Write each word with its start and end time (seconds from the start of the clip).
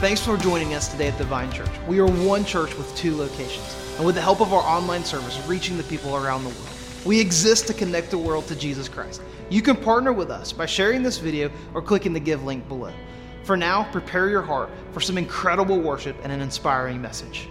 Thanks 0.00 0.22
for 0.24 0.38
joining 0.38 0.72
us 0.72 0.88
today 0.88 1.08
at 1.08 1.18
the 1.18 1.24
Vine 1.24 1.52
Church. 1.52 1.68
We 1.86 1.98
are 2.00 2.06
one 2.06 2.42
church 2.46 2.74
with 2.78 2.96
two 2.96 3.14
locations, 3.14 3.76
and 3.98 4.06
with 4.06 4.14
the 4.14 4.22
help 4.22 4.40
of 4.40 4.50
our 4.50 4.62
online 4.62 5.04
service, 5.04 5.38
reaching 5.46 5.76
the 5.76 5.82
people 5.82 6.16
around 6.16 6.42
the 6.42 6.48
world. 6.48 6.68
We 7.04 7.20
exist 7.20 7.66
to 7.66 7.74
connect 7.74 8.10
the 8.10 8.16
world 8.16 8.46
to 8.46 8.56
Jesus 8.56 8.88
Christ. 8.88 9.20
You 9.50 9.60
can 9.60 9.76
partner 9.76 10.14
with 10.14 10.30
us 10.30 10.54
by 10.54 10.64
sharing 10.64 11.02
this 11.02 11.18
video 11.18 11.50
or 11.74 11.82
clicking 11.82 12.14
the 12.14 12.18
give 12.18 12.44
link 12.44 12.66
below. 12.66 12.94
For 13.42 13.58
now, 13.58 13.92
prepare 13.92 14.30
your 14.30 14.40
heart 14.40 14.70
for 14.92 15.02
some 15.02 15.18
incredible 15.18 15.78
worship 15.78 16.16
and 16.22 16.32
an 16.32 16.40
inspiring 16.40 17.02
message. 17.02 17.50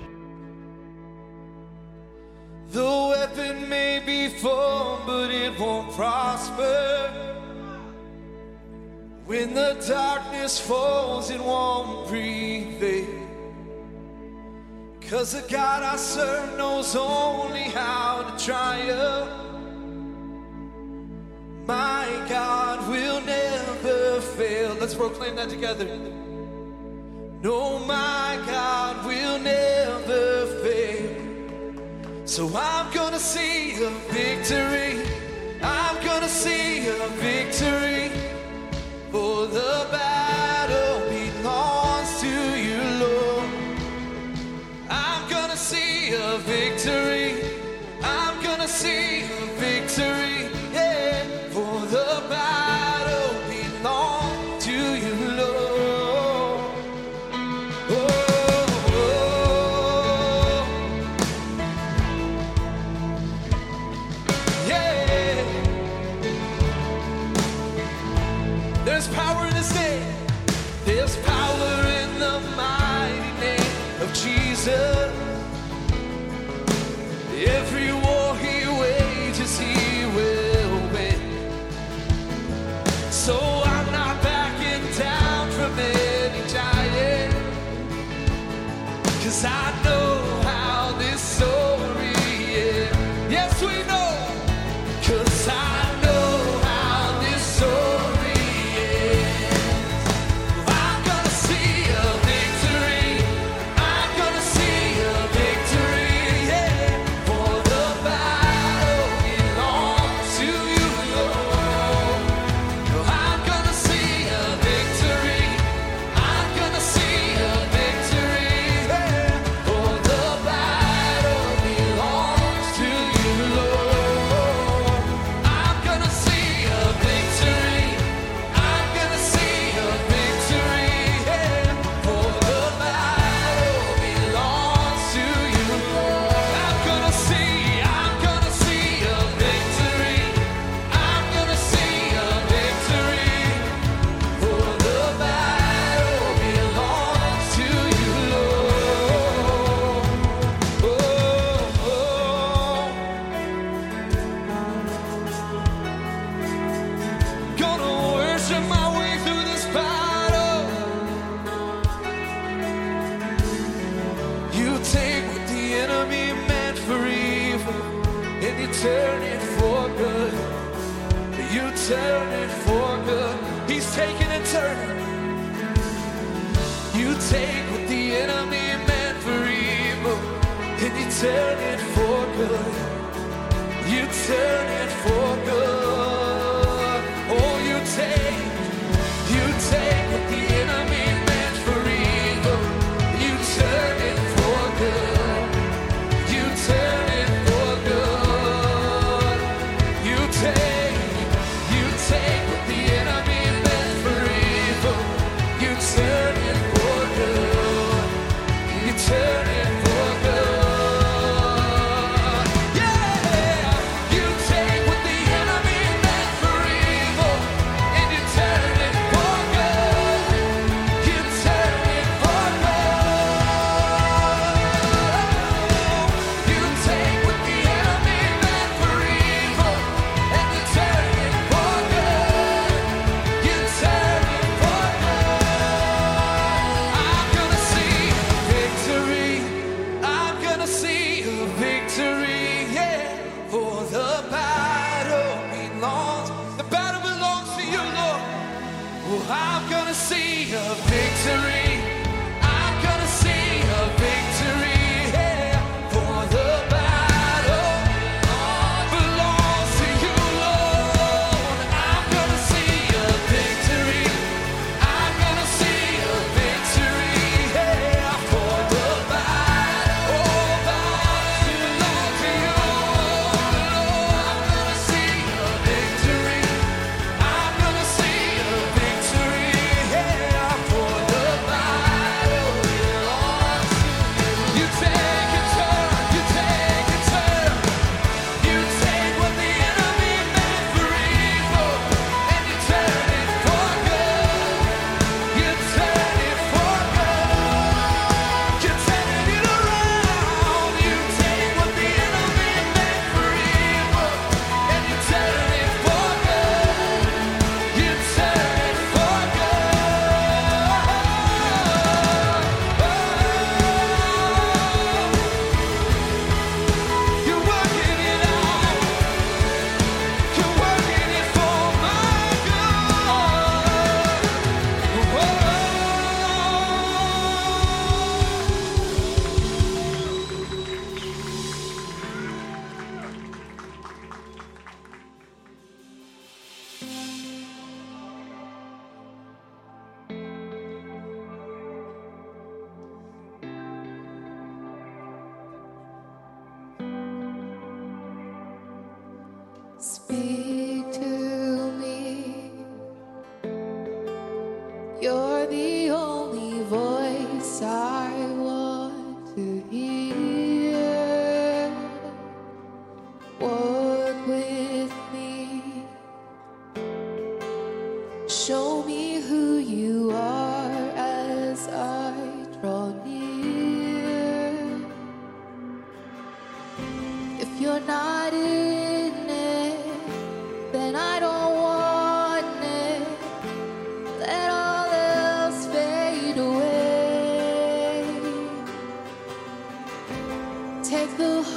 The 2.71 2.84
weapon 2.84 3.70
may 3.70 4.02
be 4.04 4.27
formed, 4.27 5.05
but 5.05 5.29
it 5.29 5.59
won't 5.59 5.91
prosper. 5.91 7.38
When 9.30 9.54
the 9.54 9.77
darkness 9.88 10.59
falls, 10.59 11.29
it 11.29 11.39
won't 11.39 12.07
prevail. 12.07 12.82
Eh? 12.82 13.05
Cause 15.07 15.33
the 15.33 15.47
God 15.47 15.83
I 15.83 15.97
serve 15.97 16.57
knows 16.57 16.96
only 16.96 17.61
how 17.61 18.23
to 18.23 18.43
triumph. 18.43 19.29
My 21.68 22.07
God 22.28 22.89
will 22.89 23.21
never 23.21 24.20
fail. 24.20 24.73
Let's 24.79 24.96
proclaim 24.96 25.36
that 25.36 25.50
together. 25.50 25.86
No, 27.43 27.78
my 27.86 28.42
God 28.48 29.06
will 29.06 29.37
never 29.37 30.48
fail. 30.64 32.25
So 32.25 32.52
I'm 32.56 32.92
gonna 32.92 33.20
see 33.20 33.75
a 33.75 33.92
victory. 34.09 35.06
I'm 35.61 36.03
gonna 36.03 36.28
see 36.28 36.88
a 36.88 37.08
victory. 37.22 38.08
For 39.11 39.47
the 39.47 39.88
battle 39.91 40.19
There's 69.00 69.16
power 69.16 69.47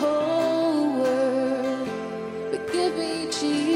whole 0.02 0.88
world, 1.00 1.88
but 2.52 2.72
give 2.72 2.94
me 2.98 3.28
Jesus. 3.32 3.71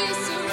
We 0.00 0.14
surrender. 0.14 0.49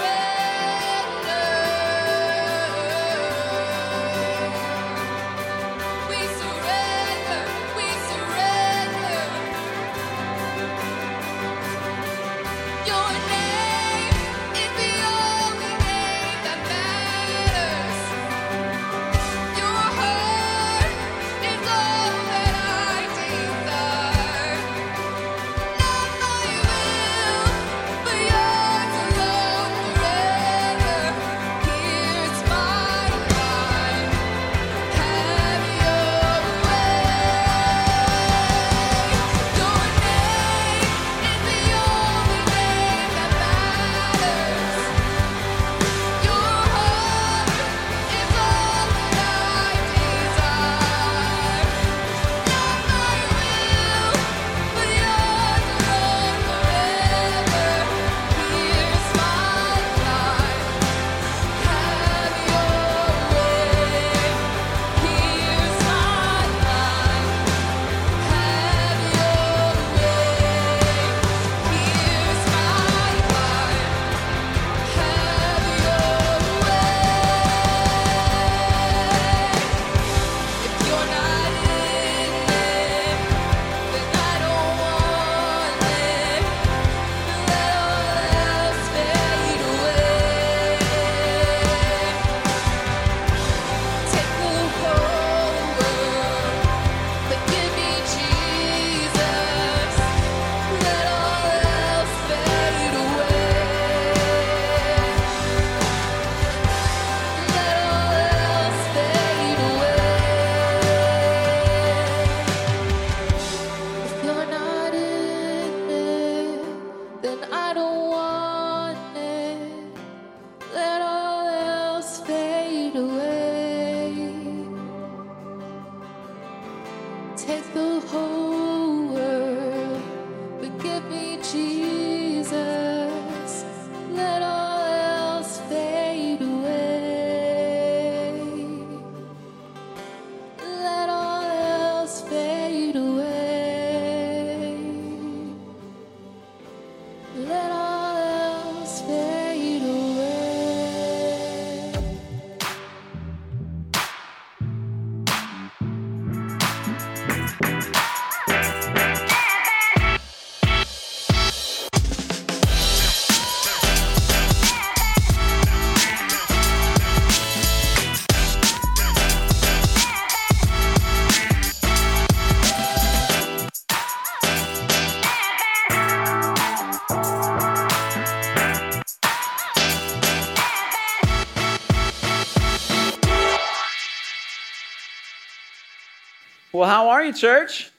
Well, 186.77 186.87
how 186.87 187.09
are 187.09 187.25
you, 187.25 187.33
church? 187.33 187.89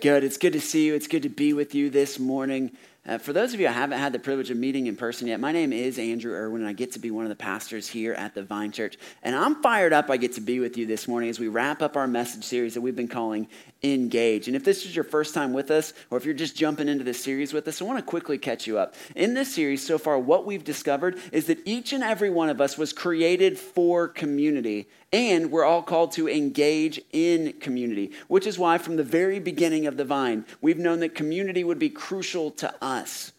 Good. 0.00 0.24
It's 0.24 0.36
good 0.36 0.54
to 0.54 0.60
see 0.60 0.84
you. 0.84 0.96
It's 0.96 1.06
good 1.06 1.22
to 1.22 1.28
be 1.28 1.52
with 1.52 1.76
you 1.76 1.90
this 1.90 2.18
morning. 2.18 2.72
Uh, 3.06 3.18
for 3.18 3.32
those 3.32 3.54
of 3.54 3.60
you 3.60 3.68
I 3.68 3.70
haven't 3.70 4.00
had 4.00 4.12
the 4.12 4.18
privilege 4.18 4.50
of 4.50 4.56
meeting 4.56 4.88
in 4.88 4.96
person 4.96 5.28
yet, 5.28 5.38
my 5.38 5.52
name 5.52 5.72
is 5.72 5.96
Andrew 5.96 6.34
Irwin, 6.34 6.62
and 6.62 6.68
I 6.68 6.72
get 6.72 6.90
to 6.94 6.98
be 6.98 7.12
one 7.12 7.24
of 7.24 7.28
the 7.28 7.36
pastors 7.36 7.86
here 7.86 8.14
at 8.14 8.34
the 8.34 8.42
Vine 8.42 8.72
Church. 8.72 8.98
And 9.22 9.36
I'm 9.36 9.62
fired 9.62 9.92
up 9.92 10.10
I 10.10 10.16
get 10.16 10.32
to 10.32 10.40
be 10.40 10.58
with 10.58 10.76
you 10.76 10.86
this 10.86 11.06
morning 11.06 11.30
as 11.30 11.38
we 11.38 11.46
wrap 11.46 11.80
up 11.80 11.96
our 11.96 12.08
message 12.08 12.42
series 12.42 12.74
that 12.74 12.80
we've 12.80 12.96
been 12.96 13.06
calling 13.06 13.46
Engage. 13.82 14.48
And 14.48 14.56
if 14.56 14.64
this 14.64 14.84
is 14.84 14.94
your 14.94 15.04
first 15.04 15.34
time 15.34 15.52
with 15.52 15.70
us, 15.70 15.92
or 16.10 16.18
if 16.18 16.24
you're 16.24 16.34
just 16.34 16.56
jumping 16.56 16.88
into 16.88 17.04
this 17.04 17.22
series 17.22 17.52
with 17.52 17.68
us, 17.68 17.80
I 17.80 17.84
want 17.84 17.98
to 17.98 18.04
quickly 18.04 18.36
catch 18.36 18.66
you 18.66 18.76
up. 18.76 18.94
In 19.14 19.34
this 19.34 19.54
series 19.54 19.86
so 19.86 19.98
far, 19.98 20.18
what 20.18 20.44
we've 20.44 20.64
discovered 20.64 21.18
is 21.30 21.46
that 21.46 21.60
each 21.64 21.92
and 21.92 22.02
every 22.02 22.28
one 22.28 22.48
of 22.48 22.60
us 22.60 22.76
was 22.76 22.92
created 22.92 23.56
for 23.56 24.08
community, 24.08 24.88
and 25.12 25.52
we're 25.52 25.64
all 25.64 25.82
called 25.82 26.10
to 26.12 26.28
engage 26.28 27.00
in 27.12 27.52
community, 27.60 28.10
which 28.26 28.48
is 28.48 28.58
why 28.58 28.78
from 28.78 28.96
the 28.96 29.04
very 29.04 29.38
beginning 29.38 29.86
of 29.86 29.96
the 29.96 30.04
Vine, 30.04 30.44
we've 30.60 30.78
known 30.78 30.98
that 31.00 31.14
community 31.14 31.62
would 31.62 31.78
be 31.78 31.90
crucial 31.90 32.50
to 32.50 32.74
us. 32.82 33.32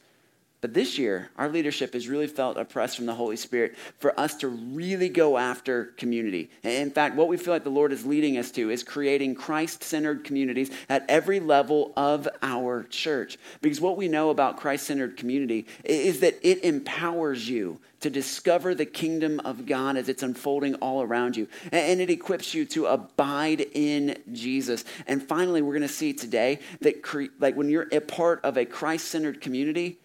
But 0.61 0.73
this 0.73 0.97
year, 0.97 1.29
our 1.37 1.47
leadership 1.47 1.93
has 1.93 2.09
really 2.09 2.27
felt 2.27 2.57
oppressed 2.57 2.97
from 2.97 3.05
the 3.05 3.15
Holy 3.15 3.37
Spirit 3.37 3.77
for 3.97 4.19
us 4.19 4.35
to 4.37 4.49
really 4.49 5.07
go 5.07 5.37
after 5.37 5.85
community. 5.97 6.49
In 6.63 6.91
fact, 6.91 7.15
what 7.15 7.29
we 7.29 7.37
feel 7.37 7.53
like 7.53 7.63
the 7.63 7.69
Lord 7.69 7.93
is 7.93 8.05
leading 8.05 8.37
us 8.37 8.51
to 8.51 8.69
is 8.69 8.83
creating 8.83 9.35
Christ 9.35 9.83
centered 9.83 10.25
communities 10.25 10.69
at 10.89 11.05
every 11.07 11.39
level 11.39 11.93
of 11.95 12.27
our 12.41 12.83
church. 12.83 13.37
Because 13.61 13.79
what 13.79 13.95
we 13.95 14.09
know 14.09 14.31
about 14.31 14.57
Christ 14.57 14.85
centered 14.85 15.15
community 15.15 15.65
is 15.85 16.19
that 16.19 16.37
it 16.41 16.65
empowers 16.65 17.47
you 17.47 17.79
to 18.01 18.09
discover 18.09 18.75
the 18.75 18.85
kingdom 18.85 19.39
of 19.45 19.65
God 19.65 19.95
as 19.95 20.09
it's 20.09 20.23
unfolding 20.23 20.75
all 20.75 21.01
around 21.01 21.37
you. 21.37 21.47
And 21.71 22.01
it 22.01 22.09
equips 22.09 22.53
you 22.53 22.65
to 22.65 22.87
abide 22.87 23.61
in 23.73 24.17
Jesus. 24.33 24.83
And 25.07 25.23
finally, 25.23 25.61
we're 25.61 25.73
going 25.73 25.81
to 25.83 25.87
see 25.87 26.11
today 26.11 26.59
that 26.81 27.01
cre- 27.01 27.25
like 27.39 27.55
when 27.55 27.69
you're 27.69 27.87
a 27.93 28.01
part 28.01 28.43
of 28.43 28.57
a 28.57 28.65
Christ 28.65 29.07
centered 29.07 29.39
community, 29.41 29.99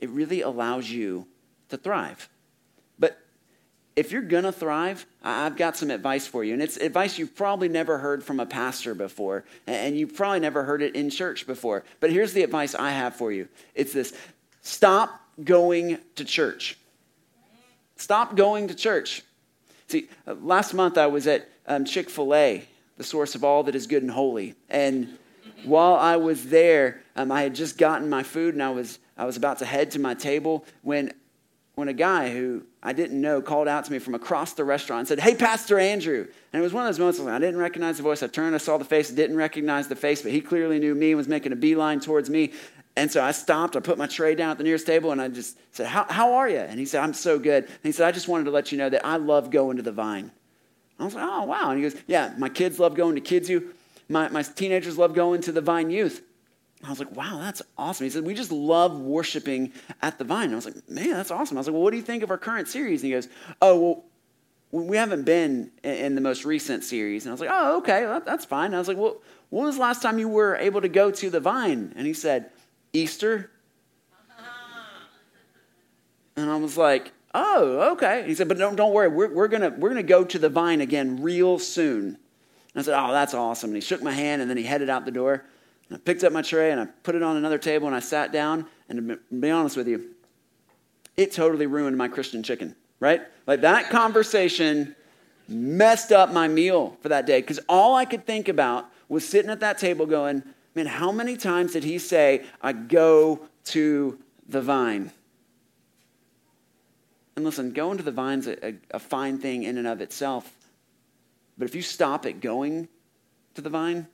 it 0.00 0.10
really 0.10 0.42
allows 0.42 0.90
you 0.90 1.26
to 1.68 1.76
thrive. 1.76 2.28
But 2.98 3.18
if 3.96 4.12
you're 4.12 4.22
going 4.22 4.44
to 4.44 4.52
thrive, 4.52 5.06
I've 5.22 5.56
got 5.56 5.76
some 5.76 5.90
advice 5.90 6.26
for 6.26 6.42
you. 6.42 6.54
And 6.54 6.62
it's 6.62 6.76
advice 6.76 7.18
you've 7.18 7.36
probably 7.36 7.68
never 7.68 7.98
heard 7.98 8.24
from 8.24 8.40
a 8.40 8.46
pastor 8.46 8.94
before, 8.94 9.44
and 9.66 9.96
you've 9.96 10.14
probably 10.14 10.40
never 10.40 10.64
heard 10.64 10.82
it 10.82 10.94
in 10.94 11.10
church 11.10 11.46
before. 11.46 11.84
But 12.00 12.10
here's 12.10 12.32
the 12.32 12.42
advice 12.42 12.74
I 12.74 12.90
have 12.90 13.14
for 13.14 13.30
you 13.32 13.48
it's 13.74 13.92
this 13.92 14.12
stop 14.62 15.20
going 15.44 15.98
to 16.16 16.24
church. 16.24 16.76
Stop 17.96 18.34
going 18.34 18.68
to 18.68 18.74
church. 18.74 19.22
See, 19.86 20.08
uh, 20.26 20.34
last 20.34 20.72
month 20.72 20.96
I 20.96 21.06
was 21.06 21.26
at 21.26 21.48
um, 21.66 21.84
Chick 21.84 22.08
fil 22.08 22.34
A, 22.34 22.64
the 22.96 23.04
source 23.04 23.34
of 23.34 23.44
all 23.44 23.64
that 23.64 23.74
is 23.74 23.86
good 23.86 24.02
and 24.02 24.10
holy. 24.10 24.54
And 24.68 25.18
while 25.64 25.94
I 25.94 26.16
was 26.16 26.46
there, 26.46 27.02
um, 27.16 27.30
I 27.30 27.42
had 27.42 27.54
just 27.54 27.76
gotten 27.76 28.08
my 28.08 28.22
food 28.22 28.54
and 28.54 28.62
I 28.62 28.70
was, 28.70 28.98
I 29.20 29.26
was 29.26 29.36
about 29.36 29.58
to 29.58 29.66
head 29.66 29.90
to 29.90 29.98
my 29.98 30.14
table 30.14 30.64
when, 30.80 31.12
when 31.74 31.88
a 31.88 31.92
guy 31.92 32.30
who 32.30 32.64
I 32.82 32.94
didn't 32.94 33.20
know 33.20 33.42
called 33.42 33.68
out 33.68 33.84
to 33.84 33.92
me 33.92 33.98
from 33.98 34.14
across 34.14 34.54
the 34.54 34.64
restaurant 34.64 35.00
and 35.00 35.08
said, 35.08 35.20
Hey, 35.20 35.34
Pastor 35.34 35.78
Andrew. 35.78 36.26
And 36.54 36.60
it 36.60 36.62
was 36.62 36.72
one 36.72 36.86
of 36.86 36.88
those 36.88 36.98
moments 36.98 37.20
I 37.20 37.38
didn't 37.38 37.60
recognize 37.60 37.98
the 37.98 38.02
voice. 38.02 38.22
I 38.22 38.28
turned, 38.28 38.54
I 38.54 38.58
saw 38.58 38.78
the 38.78 38.84
face, 38.86 39.10
didn't 39.10 39.36
recognize 39.36 39.88
the 39.88 39.94
face, 39.94 40.22
but 40.22 40.32
he 40.32 40.40
clearly 40.40 40.78
knew 40.78 40.94
me 40.94 41.10
and 41.10 41.18
was 41.18 41.28
making 41.28 41.52
a 41.52 41.56
beeline 41.56 42.00
towards 42.00 42.30
me. 42.30 42.54
And 42.96 43.12
so 43.12 43.22
I 43.22 43.32
stopped, 43.32 43.76
I 43.76 43.80
put 43.80 43.98
my 43.98 44.06
tray 44.06 44.34
down 44.34 44.52
at 44.52 44.58
the 44.58 44.64
nearest 44.64 44.86
table, 44.86 45.12
and 45.12 45.20
I 45.20 45.28
just 45.28 45.58
said, 45.70 45.86
How, 45.86 46.06
how 46.08 46.32
are 46.32 46.48
you? 46.48 46.56
And 46.56 46.80
he 46.80 46.86
said, 46.86 47.04
I'm 47.04 47.12
so 47.12 47.38
good. 47.38 47.64
And 47.64 47.78
he 47.82 47.92
said, 47.92 48.08
I 48.08 48.12
just 48.12 48.26
wanted 48.26 48.44
to 48.44 48.52
let 48.52 48.72
you 48.72 48.78
know 48.78 48.88
that 48.88 49.04
I 49.04 49.18
love 49.18 49.50
going 49.50 49.76
to 49.76 49.82
the 49.82 49.92
vine. 49.92 50.30
I 50.98 51.04
was 51.04 51.14
like, 51.14 51.28
Oh, 51.28 51.44
wow. 51.44 51.72
And 51.72 51.76
he 51.78 51.86
goes, 51.86 52.00
Yeah, 52.06 52.32
my 52.38 52.48
kids 52.48 52.80
love 52.80 52.94
going 52.94 53.16
to 53.16 53.20
Kids 53.20 53.50
U. 53.50 53.74
My, 54.08 54.30
my 54.30 54.42
teenagers 54.42 54.96
love 54.96 55.12
going 55.12 55.42
to 55.42 55.52
the 55.52 55.60
Vine 55.60 55.90
Youth. 55.90 56.22
I 56.82 56.88
was 56.88 56.98
like, 56.98 57.14
wow, 57.14 57.38
that's 57.40 57.60
awesome. 57.76 58.04
He 58.04 58.10
said, 58.10 58.24
we 58.24 58.32
just 58.32 58.50
love 58.50 58.98
worshiping 58.98 59.72
at 60.00 60.18
the 60.18 60.24
Vine. 60.24 60.44
And 60.44 60.52
I 60.54 60.56
was 60.56 60.64
like, 60.64 60.88
man, 60.88 61.10
that's 61.10 61.30
awesome. 61.30 61.56
I 61.56 61.60
was 61.60 61.66
like, 61.66 61.74
well, 61.74 61.82
what 61.82 61.90
do 61.90 61.98
you 61.98 62.02
think 62.02 62.22
of 62.22 62.30
our 62.30 62.38
current 62.38 62.68
series? 62.68 63.02
And 63.02 63.08
he 63.08 63.12
goes, 63.12 63.28
oh, 63.60 64.04
well, 64.70 64.84
we 64.84 64.96
haven't 64.96 65.24
been 65.24 65.70
in 65.82 66.14
the 66.14 66.20
most 66.20 66.44
recent 66.44 66.84
series. 66.84 67.26
And 67.26 67.30
I 67.30 67.34
was 67.34 67.40
like, 67.40 67.50
oh, 67.52 67.78
okay, 67.78 68.20
that's 68.24 68.44
fine. 68.44 68.66
And 68.66 68.76
I 68.76 68.78
was 68.78 68.88
like, 68.88 68.96
well, 68.96 69.20
when 69.50 69.66
was 69.66 69.74
the 69.74 69.82
last 69.82 70.00
time 70.00 70.18
you 70.18 70.28
were 70.28 70.56
able 70.56 70.80
to 70.80 70.88
go 70.88 71.10
to 71.10 71.28
the 71.28 71.40
Vine? 71.40 71.92
And 71.96 72.06
he 72.06 72.14
said, 72.14 72.50
Easter. 72.92 73.50
And 76.36 76.50
I 76.50 76.56
was 76.56 76.78
like, 76.78 77.12
oh, 77.34 77.92
okay. 77.92 78.24
he 78.26 78.34
said, 78.34 78.48
but 78.48 78.56
don't, 78.56 78.76
don't 78.76 78.94
worry, 78.94 79.08
we're, 79.08 79.32
we're 79.32 79.48
going 79.48 79.78
we're 79.78 79.90
gonna 79.90 80.02
go 80.02 80.24
to 80.24 80.38
the 80.38 80.48
Vine 80.48 80.80
again 80.80 81.22
real 81.22 81.58
soon. 81.58 82.16
And 82.74 82.80
I 82.80 82.82
said, 82.82 82.98
Oh, 82.98 83.12
that's 83.12 83.34
awesome. 83.34 83.70
And 83.70 83.76
he 83.76 83.80
shook 83.80 84.02
my 84.02 84.12
hand 84.12 84.40
and 84.40 84.48
then 84.50 84.56
he 84.56 84.62
headed 84.62 84.88
out 84.88 85.04
the 85.04 85.10
door. 85.10 85.44
And 85.90 85.98
I 85.98 86.00
picked 86.00 86.24
up 86.24 86.32
my 86.32 86.40
tray 86.40 86.70
and 86.70 86.80
I 86.80 86.86
put 87.02 87.14
it 87.14 87.22
on 87.22 87.36
another 87.36 87.58
table 87.58 87.86
and 87.88 87.96
I 87.96 88.00
sat 88.00 88.32
down. 88.32 88.66
And 88.88 89.08
to 89.08 89.18
be 89.36 89.50
honest 89.50 89.76
with 89.76 89.88
you, 89.88 90.14
it 91.16 91.32
totally 91.32 91.66
ruined 91.66 91.98
my 91.98 92.08
Christian 92.08 92.42
chicken, 92.42 92.74
right? 93.00 93.20
Like 93.46 93.60
that 93.60 93.90
conversation 93.90 94.94
messed 95.48 96.12
up 96.12 96.32
my 96.32 96.46
meal 96.46 96.96
for 97.02 97.08
that 97.08 97.26
day 97.26 97.40
because 97.40 97.58
all 97.68 97.96
I 97.96 98.04
could 98.04 98.24
think 98.24 98.48
about 98.48 98.88
was 99.08 99.28
sitting 99.28 99.50
at 99.50 99.60
that 99.60 99.78
table 99.78 100.06
going, 100.06 100.44
Man, 100.76 100.86
how 100.86 101.10
many 101.10 101.36
times 101.36 101.72
did 101.72 101.82
he 101.82 101.98
say, 101.98 102.44
I 102.62 102.72
go 102.72 103.40
to 103.64 104.18
the 104.48 104.62
vine? 104.62 105.10
And 107.34 107.44
listen, 107.44 107.72
going 107.72 107.98
to 107.98 108.04
the 108.04 108.12
vine's 108.12 108.46
a, 108.46 108.64
a, 108.64 108.74
a 108.92 108.98
fine 109.00 109.38
thing 109.38 109.64
in 109.64 109.78
and 109.78 109.88
of 109.88 110.00
itself. 110.00 110.52
But 111.58 111.64
if 111.64 111.74
you 111.74 111.82
stop 111.82 112.24
at 112.24 112.40
going 112.40 112.88
to 113.54 113.60
the 113.60 113.68
vine, 113.68 114.06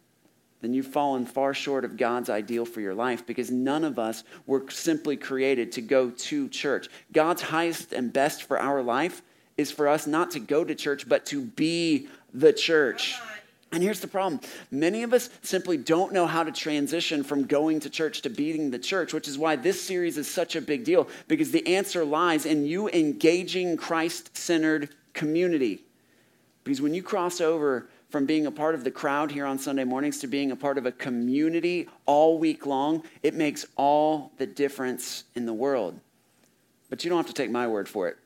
then 0.60 0.72
you've 0.72 0.86
fallen 0.86 1.26
far 1.26 1.52
short 1.52 1.84
of 1.84 1.96
God's 1.96 2.30
ideal 2.30 2.64
for 2.64 2.80
your 2.80 2.94
life 2.94 3.26
because 3.26 3.50
none 3.50 3.84
of 3.84 3.98
us 3.98 4.24
were 4.46 4.68
simply 4.70 5.16
created 5.16 5.72
to 5.72 5.82
go 5.82 6.10
to 6.10 6.48
church. 6.48 6.88
God's 7.12 7.42
highest 7.42 7.92
and 7.92 8.12
best 8.12 8.44
for 8.44 8.58
our 8.58 8.82
life 8.82 9.22
is 9.56 9.70
for 9.70 9.88
us 9.88 10.06
not 10.06 10.30
to 10.32 10.40
go 10.40 10.64
to 10.64 10.74
church, 10.74 11.08
but 11.08 11.26
to 11.26 11.42
be 11.42 12.08
the 12.32 12.52
church. 12.52 13.16
And 13.72 13.82
here's 13.82 14.00
the 14.00 14.08
problem 14.08 14.40
many 14.70 15.02
of 15.02 15.12
us 15.12 15.28
simply 15.42 15.76
don't 15.76 16.12
know 16.12 16.26
how 16.26 16.44
to 16.44 16.52
transition 16.52 17.22
from 17.22 17.44
going 17.44 17.80
to 17.80 17.90
church 17.90 18.22
to 18.22 18.30
being 18.30 18.70
the 18.70 18.78
church, 18.78 19.12
which 19.12 19.28
is 19.28 19.36
why 19.36 19.56
this 19.56 19.82
series 19.82 20.16
is 20.16 20.28
such 20.28 20.56
a 20.56 20.60
big 20.60 20.84
deal 20.84 21.08
because 21.28 21.50
the 21.50 21.66
answer 21.66 22.04
lies 22.04 22.46
in 22.46 22.64
you 22.64 22.88
engaging 22.88 23.76
Christ 23.76 24.36
centered 24.36 24.90
community. 25.12 25.80
Because 26.64 26.80
when 26.80 26.94
you 26.94 27.02
cross 27.02 27.40
over 27.40 27.88
from 28.16 28.24
being 28.24 28.46
a 28.46 28.50
part 28.50 28.74
of 28.74 28.82
the 28.82 28.90
crowd 28.90 29.30
here 29.30 29.44
on 29.44 29.58
Sunday 29.58 29.84
mornings 29.84 30.20
to 30.20 30.26
being 30.26 30.50
a 30.50 30.56
part 30.56 30.78
of 30.78 30.86
a 30.86 30.90
community 30.90 31.86
all 32.06 32.38
week 32.38 32.64
long, 32.64 33.02
it 33.22 33.34
makes 33.34 33.66
all 33.76 34.32
the 34.38 34.46
difference 34.46 35.24
in 35.34 35.44
the 35.44 35.52
world. 35.52 36.00
But 36.88 37.04
you 37.04 37.10
don't 37.10 37.18
have 37.18 37.26
to 37.26 37.34
take 37.34 37.50
my 37.50 37.66
word 37.66 37.90
for 37.90 38.08
it. 38.08 38.16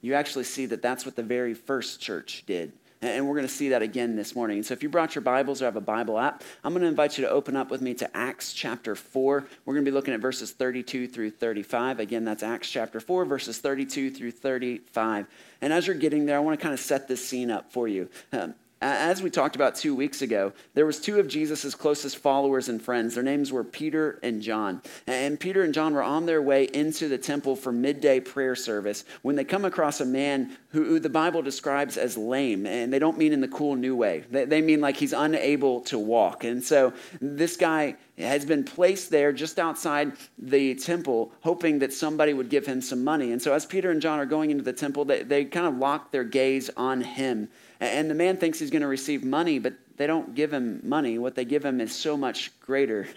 You 0.00 0.14
actually 0.14 0.44
see 0.44 0.66
that 0.66 0.80
that's 0.80 1.04
what 1.04 1.16
the 1.16 1.24
very 1.24 1.54
first 1.54 2.00
church 2.00 2.44
did. 2.46 2.72
And 3.00 3.26
we're 3.26 3.34
going 3.34 3.48
to 3.48 3.52
see 3.52 3.70
that 3.70 3.82
again 3.82 4.14
this 4.14 4.36
morning. 4.36 4.62
So, 4.62 4.74
if 4.74 4.82
you 4.84 4.88
brought 4.88 5.16
your 5.16 5.22
Bibles 5.22 5.60
or 5.60 5.64
have 5.64 5.74
a 5.74 5.80
Bible 5.80 6.20
app, 6.20 6.44
I'm 6.62 6.72
going 6.72 6.82
to 6.82 6.88
invite 6.88 7.18
you 7.18 7.24
to 7.24 7.30
open 7.30 7.56
up 7.56 7.68
with 7.68 7.80
me 7.80 7.94
to 7.94 8.16
Acts 8.16 8.52
chapter 8.52 8.94
4. 8.94 9.44
We're 9.64 9.74
going 9.74 9.84
to 9.84 9.90
be 9.90 9.92
looking 9.92 10.14
at 10.14 10.20
verses 10.20 10.52
32 10.52 11.08
through 11.08 11.30
35. 11.30 11.98
Again, 11.98 12.24
that's 12.24 12.44
Acts 12.44 12.70
chapter 12.70 13.00
4, 13.00 13.24
verses 13.24 13.58
32 13.58 14.12
through 14.12 14.30
35. 14.30 15.26
And 15.60 15.72
as 15.72 15.88
you're 15.88 15.96
getting 15.96 16.26
there, 16.26 16.36
I 16.36 16.40
want 16.40 16.56
to 16.56 16.62
kind 16.62 16.72
of 16.72 16.78
set 16.78 17.08
this 17.08 17.26
scene 17.26 17.50
up 17.50 17.72
for 17.72 17.88
you. 17.88 18.08
Um, 18.32 18.54
as 18.82 19.22
we 19.22 19.30
talked 19.30 19.54
about 19.54 19.76
two 19.76 19.94
weeks 19.94 20.22
ago, 20.22 20.52
there 20.74 20.84
was 20.84 21.00
two 21.00 21.20
of 21.20 21.28
Jesus' 21.28 21.74
closest 21.74 22.18
followers 22.18 22.68
and 22.68 22.82
friends. 22.82 23.14
Their 23.14 23.22
names 23.22 23.52
were 23.52 23.62
Peter 23.62 24.18
and 24.22 24.42
John. 24.42 24.82
And 25.06 25.38
Peter 25.38 25.62
and 25.62 25.72
John 25.72 25.94
were 25.94 26.02
on 26.02 26.26
their 26.26 26.42
way 26.42 26.64
into 26.64 27.08
the 27.08 27.18
temple 27.18 27.54
for 27.54 27.70
midday 27.70 28.18
prayer 28.18 28.56
service 28.56 29.04
when 29.22 29.36
they 29.36 29.44
come 29.44 29.64
across 29.64 30.00
a 30.00 30.04
man 30.04 30.56
who, 30.70 30.84
who 30.84 30.98
the 30.98 31.08
Bible 31.08 31.42
describes 31.42 31.96
as 31.96 32.16
lame. 32.16 32.66
And 32.66 32.92
they 32.92 32.98
don't 32.98 33.16
mean 33.16 33.32
in 33.32 33.40
the 33.40 33.48
cool 33.48 33.76
new 33.76 33.94
way. 33.94 34.24
They, 34.30 34.46
they 34.46 34.60
mean 34.60 34.80
like 34.80 34.96
he's 34.96 35.12
unable 35.12 35.82
to 35.82 35.98
walk. 35.98 36.42
And 36.44 36.62
so 36.62 36.92
this 37.20 37.56
guy 37.56 37.96
has 38.18 38.44
been 38.44 38.64
placed 38.64 39.10
there 39.10 39.32
just 39.32 39.58
outside 39.58 40.12
the 40.38 40.74
temple, 40.74 41.32
hoping 41.40 41.78
that 41.78 41.92
somebody 41.92 42.34
would 42.34 42.48
give 42.48 42.66
him 42.66 42.80
some 42.80 43.04
money. 43.04 43.32
And 43.32 43.40
so 43.40 43.52
as 43.52 43.64
Peter 43.64 43.90
and 43.90 44.02
John 44.02 44.18
are 44.18 44.26
going 44.26 44.50
into 44.50 44.64
the 44.64 44.72
temple, 44.72 45.04
they, 45.04 45.22
they 45.22 45.44
kind 45.44 45.66
of 45.66 45.76
lock 45.76 46.10
their 46.10 46.24
gaze 46.24 46.68
on 46.76 47.00
him. 47.00 47.48
And 47.82 48.08
the 48.08 48.14
man 48.14 48.36
thinks 48.36 48.60
he's 48.60 48.70
going 48.70 48.82
to 48.82 48.88
receive 48.88 49.24
money, 49.24 49.58
but 49.58 49.74
they 49.96 50.06
don't 50.06 50.36
give 50.36 50.52
him 50.52 50.80
money. 50.84 51.18
What 51.18 51.34
they 51.34 51.44
give 51.44 51.64
him 51.64 51.80
is 51.80 51.92
so 51.92 52.16
much 52.16 52.58
greater. 52.60 53.08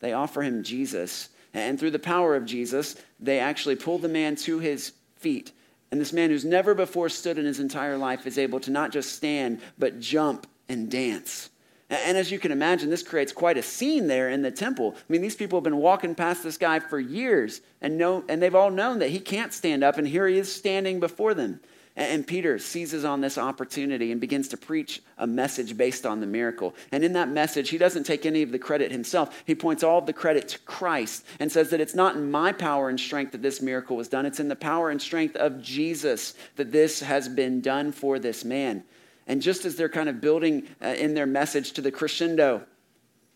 They 0.00 0.12
offer 0.12 0.42
him 0.42 0.62
Jesus. 0.62 1.28
And 1.52 1.76
through 1.76 1.90
the 1.90 1.98
power 1.98 2.36
of 2.36 2.44
Jesus, 2.44 2.94
they 3.18 3.40
actually 3.40 3.74
pull 3.74 3.98
the 3.98 4.06
man 4.06 4.36
to 4.36 4.60
his 4.60 4.92
feet. 5.16 5.50
And 5.90 6.00
this 6.00 6.12
man 6.12 6.30
who's 6.30 6.44
never 6.44 6.72
before 6.72 7.08
stood 7.08 7.36
in 7.36 7.44
his 7.44 7.58
entire 7.58 7.98
life 7.98 8.24
is 8.24 8.38
able 8.38 8.60
to 8.60 8.70
not 8.70 8.92
just 8.92 9.16
stand, 9.16 9.60
but 9.76 9.98
jump 9.98 10.46
and 10.68 10.88
dance. 10.88 11.50
And 11.90 12.16
as 12.16 12.30
you 12.30 12.38
can 12.38 12.52
imagine, 12.52 12.90
this 12.90 13.02
creates 13.02 13.32
quite 13.32 13.58
a 13.58 13.62
scene 13.62 14.06
there 14.06 14.30
in 14.30 14.42
the 14.42 14.52
temple. 14.52 14.94
I 14.96 15.12
mean, 15.12 15.20
these 15.20 15.34
people 15.34 15.58
have 15.58 15.64
been 15.64 15.78
walking 15.78 16.14
past 16.14 16.44
this 16.44 16.58
guy 16.58 16.78
for 16.78 17.00
years, 17.00 17.60
and, 17.80 17.98
know, 17.98 18.22
and 18.28 18.40
they've 18.40 18.54
all 18.54 18.70
known 18.70 19.00
that 19.00 19.10
he 19.10 19.18
can't 19.18 19.52
stand 19.52 19.82
up, 19.82 19.98
and 19.98 20.06
here 20.06 20.28
he 20.28 20.38
is 20.38 20.54
standing 20.54 21.00
before 21.00 21.34
them. 21.34 21.58
And 21.98 22.24
Peter 22.24 22.60
seizes 22.60 23.04
on 23.04 23.20
this 23.20 23.36
opportunity 23.36 24.12
and 24.12 24.20
begins 24.20 24.46
to 24.48 24.56
preach 24.56 25.02
a 25.18 25.26
message 25.26 25.76
based 25.76 26.06
on 26.06 26.20
the 26.20 26.28
miracle. 26.28 26.76
And 26.92 27.02
in 27.02 27.14
that 27.14 27.28
message, 27.28 27.70
he 27.70 27.76
doesn't 27.76 28.04
take 28.04 28.24
any 28.24 28.42
of 28.42 28.52
the 28.52 28.58
credit 28.58 28.92
himself. 28.92 29.42
He 29.46 29.56
points 29.56 29.82
all 29.82 29.98
of 29.98 30.06
the 30.06 30.12
credit 30.12 30.46
to 30.50 30.60
Christ 30.60 31.26
and 31.40 31.50
says 31.50 31.70
that 31.70 31.80
it's 31.80 31.96
not 31.96 32.14
in 32.14 32.30
my 32.30 32.52
power 32.52 32.88
and 32.88 33.00
strength 33.00 33.32
that 33.32 33.42
this 33.42 33.60
miracle 33.60 33.96
was 33.96 34.06
done, 34.06 34.26
it's 34.26 34.38
in 34.38 34.46
the 34.46 34.54
power 34.54 34.90
and 34.90 35.02
strength 35.02 35.34
of 35.34 35.60
Jesus 35.60 36.34
that 36.54 36.70
this 36.70 37.00
has 37.00 37.28
been 37.28 37.60
done 37.60 37.90
for 37.90 38.20
this 38.20 38.44
man. 38.44 38.84
And 39.26 39.42
just 39.42 39.64
as 39.64 39.74
they're 39.74 39.88
kind 39.88 40.08
of 40.08 40.20
building 40.20 40.68
uh, 40.80 40.94
in 40.96 41.14
their 41.14 41.26
message 41.26 41.72
to 41.72 41.80
the 41.80 41.90
crescendo, 41.90 42.62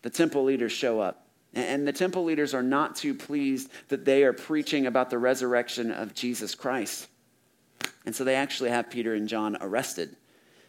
the 0.03 0.09
temple 0.09 0.45
leaders 0.45 0.71
show 0.71 1.01
up. 1.01 1.27
And 1.53 1.85
the 1.85 1.91
temple 1.91 2.23
leaders 2.23 2.53
are 2.53 2.63
not 2.63 2.95
too 2.95 3.13
pleased 3.13 3.69
that 3.89 4.05
they 4.05 4.23
are 4.23 4.31
preaching 4.31 4.87
about 4.87 5.09
the 5.09 5.19
resurrection 5.19 5.91
of 5.91 6.13
Jesus 6.13 6.55
Christ. 6.55 7.09
And 8.05 8.15
so 8.15 8.23
they 8.23 8.35
actually 8.35 8.69
have 8.69 8.89
Peter 8.89 9.13
and 9.13 9.27
John 9.27 9.57
arrested. 9.61 10.15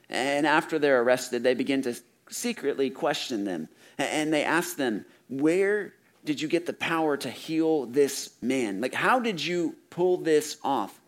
And 0.09 0.47
after 0.47 0.79
they're 0.79 1.03
arrested, 1.03 1.43
they 1.43 1.55
begin 1.55 1.83
to 1.83 1.95
secretly 2.29 2.91
question 2.91 3.45
them. 3.45 3.69
And 3.99 4.33
they 4.33 4.45
ask 4.45 4.77
them, 4.77 5.05
Where 5.29 5.95
did 6.25 6.41
you 6.41 6.49
get 6.49 6.67
the 6.67 6.73
power 6.73 7.17
to 7.19 7.31
heal 7.31 7.87
this 7.87 8.31
man? 8.41 8.81
Like, 8.81 8.95
how 8.95 9.21
did 9.21 9.45
you 9.45 9.77
pull 9.91 10.19
this 10.19 10.57
off? 10.65 11.01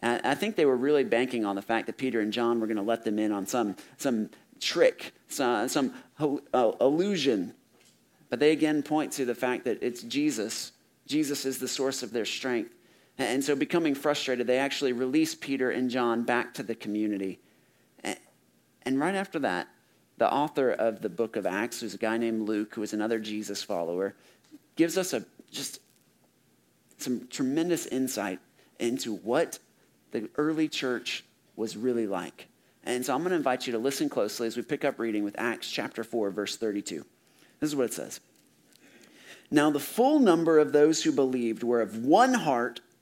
And 0.00 0.20
I 0.26 0.34
think 0.34 0.56
they 0.56 0.66
were 0.66 0.76
really 0.76 1.04
banking 1.04 1.44
on 1.44 1.56
the 1.56 1.62
fact 1.62 1.86
that 1.86 1.96
Peter 1.96 2.20
and 2.20 2.32
John 2.32 2.60
were 2.60 2.66
going 2.66 2.76
to 2.76 2.82
let 2.82 3.04
them 3.04 3.18
in 3.18 3.32
on 3.32 3.46
some, 3.46 3.76
some 3.96 4.30
trick, 4.60 5.12
some, 5.28 5.68
some 5.68 5.94
uh, 6.18 6.72
illusion. 6.80 7.54
But 8.28 8.40
they 8.40 8.50
again 8.50 8.82
point 8.82 9.12
to 9.12 9.24
the 9.24 9.34
fact 9.34 9.64
that 9.64 9.82
it's 9.82 10.02
Jesus. 10.02 10.72
Jesus 11.06 11.44
is 11.44 11.58
the 11.58 11.68
source 11.68 12.02
of 12.02 12.12
their 12.12 12.24
strength. 12.24 12.74
And 13.18 13.42
so, 13.42 13.56
becoming 13.56 13.94
frustrated, 13.94 14.46
they 14.46 14.58
actually 14.58 14.92
release 14.92 15.34
Peter 15.34 15.70
and 15.70 15.88
John 15.88 16.22
back 16.22 16.52
to 16.54 16.62
the 16.62 16.74
community. 16.74 17.38
And 18.86 19.00
right 19.00 19.14
after 19.14 19.40
that, 19.40 19.68
the 20.16 20.32
author 20.32 20.70
of 20.70 21.02
the 21.02 21.08
book 21.08 21.36
of 21.36 21.44
Acts, 21.44 21.80
who's 21.80 21.94
a 21.94 21.98
guy 21.98 22.16
named 22.16 22.48
Luke, 22.48 22.74
who 22.74 22.82
is 22.82 22.92
another 22.92 23.18
Jesus 23.18 23.62
follower, 23.62 24.14
gives 24.76 24.96
us 24.96 25.12
a 25.12 25.24
just 25.50 25.80
some 26.98 27.26
tremendous 27.28 27.86
insight 27.86 28.38
into 28.78 29.14
what 29.14 29.58
the 30.12 30.30
early 30.36 30.68
church 30.68 31.24
was 31.56 31.76
really 31.76 32.06
like. 32.06 32.48
And 32.84 33.04
so 33.04 33.12
I'm 33.12 33.20
going 33.20 33.30
to 33.30 33.36
invite 33.36 33.66
you 33.66 33.72
to 33.72 33.78
listen 33.78 34.08
closely 34.08 34.46
as 34.46 34.56
we 34.56 34.62
pick 34.62 34.84
up 34.84 34.98
reading 34.98 35.24
with 35.24 35.34
Acts 35.38 35.68
chapter 35.68 36.04
4, 36.04 36.30
verse 36.30 36.56
32. 36.56 37.04
This 37.60 37.70
is 37.70 37.76
what 37.76 37.86
it 37.86 37.92
says. 37.92 38.20
Now, 39.50 39.70
the 39.70 39.80
full 39.80 40.20
number 40.20 40.58
of 40.58 40.72
those 40.72 41.02
who 41.02 41.12
believed 41.12 41.62
were 41.62 41.80
of 41.80 42.04
one 42.04 42.34
heart 42.34 42.80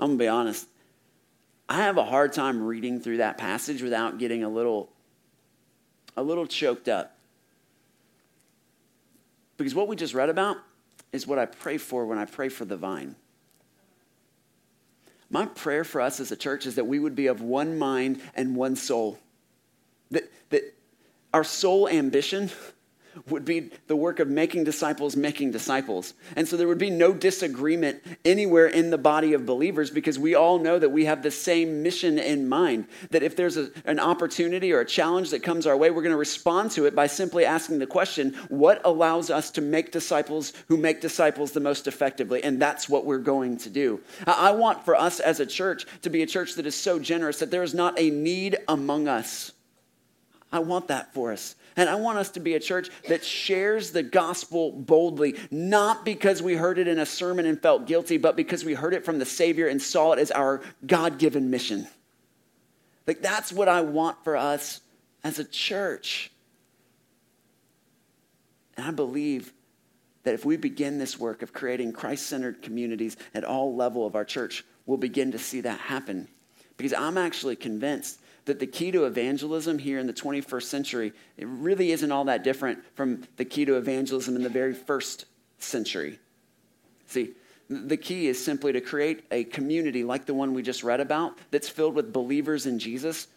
I'm 0.00 0.08
going 0.08 0.18
to 0.18 0.24
be 0.24 0.28
honest. 0.28 0.66
I 1.68 1.76
have 1.82 1.98
a 1.98 2.04
hard 2.04 2.32
time 2.32 2.64
reading 2.64 3.00
through 3.00 3.18
that 3.18 3.36
passage 3.38 3.82
without 3.82 4.18
getting 4.18 4.42
a 4.42 4.48
little 4.48 4.88
a 6.16 6.22
little 6.22 6.46
choked 6.46 6.88
up. 6.88 7.16
Because 9.56 9.74
what 9.74 9.86
we 9.86 9.94
just 9.94 10.14
read 10.14 10.30
about 10.30 10.56
is 11.12 11.26
what 11.26 11.38
I 11.38 11.46
pray 11.46 11.78
for 11.78 12.06
when 12.06 12.18
I 12.18 12.24
pray 12.24 12.48
for 12.48 12.64
the 12.64 12.76
vine. 12.76 13.14
My 15.30 15.46
prayer 15.46 15.84
for 15.84 16.00
us 16.00 16.18
as 16.18 16.32
a 16.32 16.36
church 16.36 16.66
is 16.66 16.74
that 16.74 16.86
we 16.86 16.98
would 16.98 17.14
be 17.14 17.28
of 17.28 17.40
one 17.40 17.78
mind 17.78 18.20
and 18.34 18.56
one 18.56 18.74
soul. 18.74 19.18
That, 20.10 20.30
that 20.48 20.74
our 21.32 21.44
sole 21.44 21.88
ambition 21.88 22.50
would 23.28 23.44
be 23.44 23.70
the 23.86 23.96
work 23.96 24.20
of 24.20 24.28
making 24.28 24.64
disciples, 24.64 25.16
making 25.16 25.50
disciples. 25.50 26.14
And 26.36 26.46
so 26.46 26.56
there 26.56 26.68
would 26.68 26.78
be 26.78 26.90
no 26.90 27.12
disagreement 27.12 28.02
anywhere 28.24 28.66
in 28.66 28.90
the 28.90 28.98
body 28.98 29.32
of 29.32 29.46
believers 29.46 29.90
because 29.90 30.18
we 30.18 30.34
all 30.34 30.58
know 30.58 30.78
that 30.78 30.90
we 30.90 31.04
have 31.04 31.22
the 31.22 31.30
same 31.30 31.82
mission 31.82 32.18
in 32.18 32.48
mind. 32.48 32.86
That 33.10 33.22
if 33.22 33.36
there's 33.36 33.56
a, 33.56 33.70
an 33.84 33.98
opportunity 33.98 34.72
or 34.72 34.80
a 34.80 34.86
challenge 34.86 35.30
that 35.30 35.42
comes 35.42 35.66
our 35.66 35.76
way, 35.76 35.90
we're 35.90 36.02
going 36.02 36.12
to 36.12 36.18
respond 36.18 36.70
to 36.72 36.86
it 36.86 36.94
by 36.94 37.06
simply 37.06 37.44
asking 37.44 37.78
the 37.78 37.86
question 37.86 38.34
what 38.48 38.80
allows 38.84 39.30
us 39.30 39.50
to 39.52 39.60
make 39.60 39.92
disciples 39.92 40.52
who 40.68 40.76
make 40.76 41.00
disciples 41.00 41.52
the 41.52 41.60
most 41.60 41.86
effectively? 41.86 42.42
And 42.42 42.60
that's 42.60 42.88
what 42.88 43.04
we're 43.04 43.18
going 43.18 43.56
to 43.58 43.70
do. 43.70 44.00
I 44.26 44.52
want 44.52 44.84
for 44.84 44.94
us 44.94 45.20
as 45.20 45.40
a 45.40 45.46
church 45.46 45.86
to 46.02 46.10
be 46.10 46.22
a 46.22 46.26
church 46.26 46.54
that 46.54 46.66
is 46.66 46.74
so 46.74 46.98
generous 46.98 47.38
that 47.38 47.50
there 47.50 47.62
is 47.62 47.74
not 47.74 47.98
a 47.98 48.10
need 48.10 48.58
among 48.68 49.08
us. 49.08 49.52
I 50.52 50.58
want 50.60 50.88
that 50.88 51.14
for 51.14 51.32
us. 51.32 51.54
And 51.80 51.88
I 51.88 51.94
want 51.94 52.18
us 52.18 52.28
to 52.32 52.40
be 52.40 52.52
a 52.52 52.60
church 52.60 52.90
that 53.08 53.24
shares 53.24 53.90
the 53.90 54.02
gospel 54.02 54.70
boldly, 54.70 55.36
not 55.50 56.04
because 56.04 56.42
we 56.42 56.52
heard 56.52 56.78
it 56.78 56.86
in 56.86 56.98
a 56.98 57.06
sermon 57.06 57.46
and 57.46 57.58
felt 57.58 57.86
guilty, 57.86 58.18
but 58.18 58.36
because 58.36 58.66
we 58.66 58.74
heard 58.74 58.92
it 58.92 59.02
from 59.02 59.18
the 59.18 59.24
Savior 59.24 59.66
and 59.66 59.80
saw 59.80 60.12
it 60.12 60.18
as 60.18 60.30
our 60.30 60.60
God 60.86 61.18
given 61.18 61.48
mission. 61.48 61.88
Like, 63.06 63.22
that's 63.22 63.50
what 63.50 63.66
I 63.66 63.80
want 63.80 64.22
for 64.24 64.36
us 64.36 64.82
as 65.24 65.38
a 65.38 65.44
church. 65.44 66.30
And 68.76 68.86
I 68.86 68.90
believe 68.90 69.50
that 70.24 70.34
if 70.34 70.44
we 70.44 70.58
begin 70.58 70.98
this 70.98 71.18
work 71.18 71.40
of 71.40 71.54
creating 71.54 71.94
Christ 71.94 72.26
centered 72.26 72.60
communities 72.60 73.16
at 73.32 73.42
all 73.42 73.74
level 73.74 74.04
of 74.04 74.16
our 74.16 74.26
church, 74.26 74.66
we'll 74.84 74.98
begin 74.98 75.32
to 75.32 75.38
see 75.38 75.62
that 75.62 75.80
happen. 75.80 76.28
Because 76.76 76.92
I'm 76.92 77.16
actually 77.16 77.56
convinced 77.56 78.19
that 78.44 78.58
the 78.58 78.66
key 78.66 78.90
to 78.90 79.04
evangelism 79.04 79.78
here 79.78 79.98
in 79.98 80.06
the 80.06 80.12
21st 80.12 80.62
century, 80.62 81.12
it 81.36 81.46
really 81.46 81.92
isn't 81.92 82.12
all 82.12 82.24
that 82.24 82.44
different 82.44 82.80
from 82.94 83.22
the 83.36 83.44
key 83.44 83.64
to 83.64 83.76
evangelism 83.76 84.36
in 84.36 84.42
the 84.42 84.48
very 84.48 84.74
first 84.74 85.26
century. 85.58 86.18
See, 87.06 87.32
the 87.68 87.96
key 87.96 88.26
is 88.26 88.42
simply 88.42 88.72
to 88.72 88.80
create 88.80 89.24
a 89.30 89.44
community 89.44 90.02
like 90.02 90.26
the 90.26 90.34
one 90.34 90.54
we 90.54 90.62
just 90.62 90.82
read 90.82 91.00
about 91.00 91.38
that's 91.50 91.68
filled 91.68 91.94
with 91.94 92.12
believers 92.12 92.66
in 92.66 92.78
Jesus, 92.78 93.28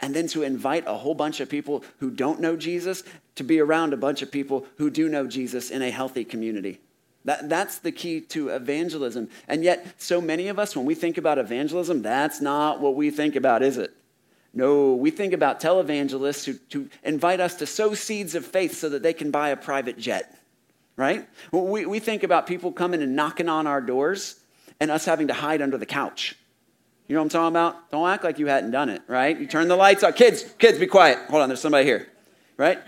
and 0.00 0.14
then 0.14 0.28
to 0.28 0.42
invite 0.42 0.84
a 0.86 0.94
whole 0.94 1.14
bunch 1.14 1.40
of 1.40 1.48
people 1.48 1.84
who 1.98 2.10
don't 2.10 2.40
know 2.40 2.56
Jesus 2.56 3.02
to 3.34 3.44
be 3.44 3.60
around 3.60 3.92
a 3.92 3.98
bunch 3.98 4.22
of 4.22 4.30
people 4.30 4.66
who 4.76 4.90
do 4.90 5.08
know 5.08 5.26
Jesus 5.26 5.70
in 5.70 5.82
a 5.82 5.90
healthy 5.90 6.24
community. 6.24 6.80
That, 7.24 7.48
that's 7.48 7.78
the 7.78 7.92
key 7.92 8.20
to 8.22 8.48
evangelism. 8.48 9.28
And 9.46 9.62
yet, 9.62 9.86
so 9.98 10.20
many 10.20 10.48
of 10.48 10.58
us, 10.58 10.74
when 10.74 10.86
we 10.86 10.94
think 10.94 11.18
about 11.18 11.38
evangelism, 11.38 12.00
that's 12.00 12.40
not 12.40 12.80
what 12.80 12.94
we 12.94 13.10
think 13.10 13.36
about, 13.36 13.62
is 13.62 13.76
it? 13.76 13.94
No, 14.52 14.94
we 14.94 15.10
think 15.10 15.32
about 15.32 15.60
televangelists 15.60 16.44
who, 16.44 16.58
who 16.72 16.88
invite 17.04 17.40
us 17.40 17.54
to 17.56 17.66
sow 17.66 17.94
seeds 17.94 18.34
of 18.34 18.44
faith 18.44 18.76
so 18.76 18.88
that 18.88 19.02
they 19.02 19.12
can 19.12 19.30
buy 19.30 19.50
a 19.50 19.56
private 19.56 19.96
jet, 19.96 20.36
right? 20.96 21.28
We, 21.52 21.86
we 21.86 22.00
think 22.00 22.24
about 22.24 22.46
people 22.46 22.72
coming 22.72 23.00
and 23.00 23.14
knocking 23.14 23.48
on 23.48 23.66
our 23.66 23.80
doors 23.80 24.40
and 24.80 24.90
us 24.90 25.04
having 25.04 25.28
to 25.28 25.34
hide 25.34 25.62
under 25.62 25.78
the 25.78 25.86
couch. 25.86 26.36
You 27.06 27.14
know 27.14 27.20
what 27.20 27.26
I'm 27.26 27.28
talking 27.30 27.52
about? 27.52 27.90
Don't 27.90 28.08
act 28.08 28.24
like 28.24 28.38
you 28.38 28.46
hadn't 28.46 28.72
done 28.72 28.88
it, 28.88 29.02
right? 29.06 29.38
You 29.38 29.46
turn 29.46 29.68
the 29.68 29.76
lights 29.76 30.02
on. 30.02 30.12
Kids, 30.14 30.44
kids, 30.58 30.78
be 30.78 30.86
quiet. 30.86 31.18
Hold 31.28 31.42
on, 31.42 31.48
there's 31.48 31.60
somebody 31.60 31.84
here, 31.84 32.08
right? 32.56 32.78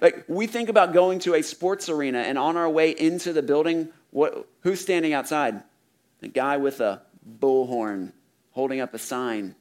Like 0.00 0.24
we 0.28 0.46
think 0.46 0.70
about 0.70 0.94
going 0.94 1.18
to 1.20 1.34
a 1.34 1.42
sports 1.42 1.88
arena 1.88 2.18
and 2.18 2.38
on 2.38 2.56
our 2.56 2.68
way 2.68 2.90
into 2.90 3.32
the 3.32 3.42
building, 3.42 3.90
what, 4.10 4.46
who's 4.60 4.80
standing 4.80 5.12
outside? 5.12 5.62
The 6.20 6.28
guy 6.28 6.56
with 6.56 6.80
a 6.80 7.02
bullhorn 7.38 8.12
holding 8.52 8.80
up 8.80 8.94
a 8.94 8.98
sign 8.98 9.54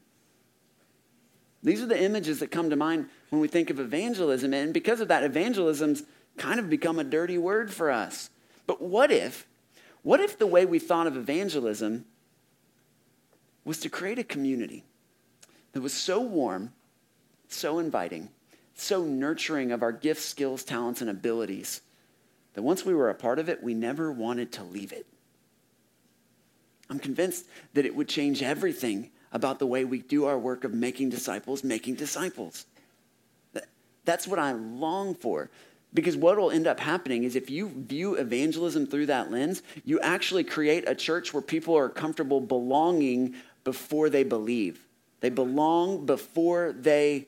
these 1.62 1.82
are 1.82 1.88
the 1.88 2.02
images 2.02 2.39
that 2.39 2.52
come 2.52 2.69
to 2.69 2.76
mind 2.76 3.10
when 3.30 3.41
we 3.41 3.48
think 3.48 3.69
of 3.69 3.80
evangelism. 3.80 4.54
And 4.54 4.74
because 4.74 5.02
of 5.02 5.10
that, 5.10 5.24
evangelism's 5.24 6.04
kind 6.38 6.60
of 6.60 6.69
become 6.69 7.00
a 7.00 7.04
dirty 7.04 7.38
word 7.38 7.72
for 7.72 7.91
us. 7.91 8.30
But 8.65 8.82
what 8.82 9.12
if, 9.12 9.45
what 10.02 10.19
if 10.19 10.38
the 10.38 10.48
way 10.48 10.65
we 10.65 10.80
thought 10.80 11.08
of 11.08 11.17
evangelism 11.17 12.06
was 13.65 13.80
to 13.82 13.89
create 13.89 14.19
a 14.19 14.24
community 14.24 14.86
that 15.74 15.82
was 15.82 15.93
so 15.93 16.22
warm, 16.22 16.72
so 17.50 17.80
inviting, 17.80 18.30
so 18.74 19.04
nurturing 19.04 19.72
of 19.72 19.84
our 19.84 19.91
gifts, 19.91 20.26
skills, 20.26 20.63
talents, 20.63 21.02
and 21.02 21.10
abilities 21.10 21.82
that 22.54 22.62
once 22.62 22.86
we 22.86 22.93
were 22.93 23.10
a 23.10 23.15
part 23.15 23.38
of 23.38 23.50
it, 23.50 23.62
we 23.62 23.74
never 23.74 24.12
wanted 24.12 24.52
to 24.54 24.63
leave 24.63 24.93
it? 24.93 25.06
I'm 26.89 27.00
convinced 27.00 27.45
that 27.74 27.86
it 27.86 27.95
would 27.95 28.08
change 28.08 28.41
everything 28.41 29.12
about 29.32 29.60
the 29.60 29.68
way 29.68 29.86
we 29.86 30.00
do 30.00 30.26
our 30.26 30.38
work 30.38 30.63
of 30.63 30.74
making 30.74 31.10
disciples, 31.10 31.63
making 31.63 31.96
disciples. 31.96 32.65
That's 34.06 34.28
what 34.28 34.39
I 34.39 34.54
long 34.54 35.13
for. 35.13 35.50
Because 35.94 36.15
what 36.15 36.38
will 36.38 36.52
end 36.52 36.68
up 36.68 36.80
happening 36.80 37.24
is 37.24 37.36
if 37.36 37.50
you 37.50 37.70
view 37.70 38.15
evangelism 38.15 38.86
through 38.86 39.08
that 39.08 39.32
lens, 39.32 39.63
you 39.86 40.00
actually 40.02 40.44
create 40.44 40.88
a 40.88 40.96
church 40.96 41.34
where 41.34 41.42
people 41.42 41.76
are 41.76 41.89
comfortable 41.89 42.42
belonging 42.42 43.36
before 43.63 44.10
they 44.10 44.24
believe. 44.24 44.86
They 45.22 45.30
belong 45.30 46.06
before 46.06 46.74
they 46.74 47.28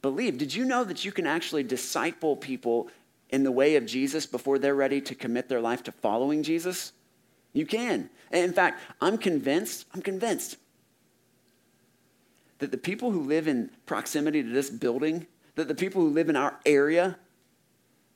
believe. 0.00 0.38
Did 0.38 0.54
you 0.54 0.64
know 0.64 0.84
that 0.84 1.04
you 1.04 1.12
can 1.12 1.26
actually 1.26 1.62
disciple 1.62 2.36
people 2.36 2.88
in 3.30 3.42
the 3.42 3.52
way 3.52 3.76
of 3.76 3.84
Jesus 3.86 4.24
before 4.26 4.58
they're 4.58 4.74
ready 4.74 5.00
to 5.02 5.14
commit 5.14 5.48
their 5.48 5.60
life 5.60 5.82
to 5.84 5.92
following 5.92 6.42
Jesus? 6.42 6.92
You 7.52 7.66
can. 7.66 8.08
And 8.30 8.44
in 8.44 8.52
fact, 8.52 8.80
I'm 9.00 9.18
convinced, 9.18 9.86
I'm 9.94 10.02
convinced 10.02 10.56
that 12.58 12.70
the 12.70 12.78
people 12.78 13.10
who 13.10 13.20
live 13.20 13.46
in 13.48 13.70
proximity 13.86 14.42
to 14.42 14.48
this 14.48 14.70
building, 14.70 15.26
that 15.54 15.68
the 15.68 15.74
people 15.74 16.02
who 16.02 16.10
live 16.10 16.28
in 16.28 16.36
our 16.36 16.58
area, 16.66 17.18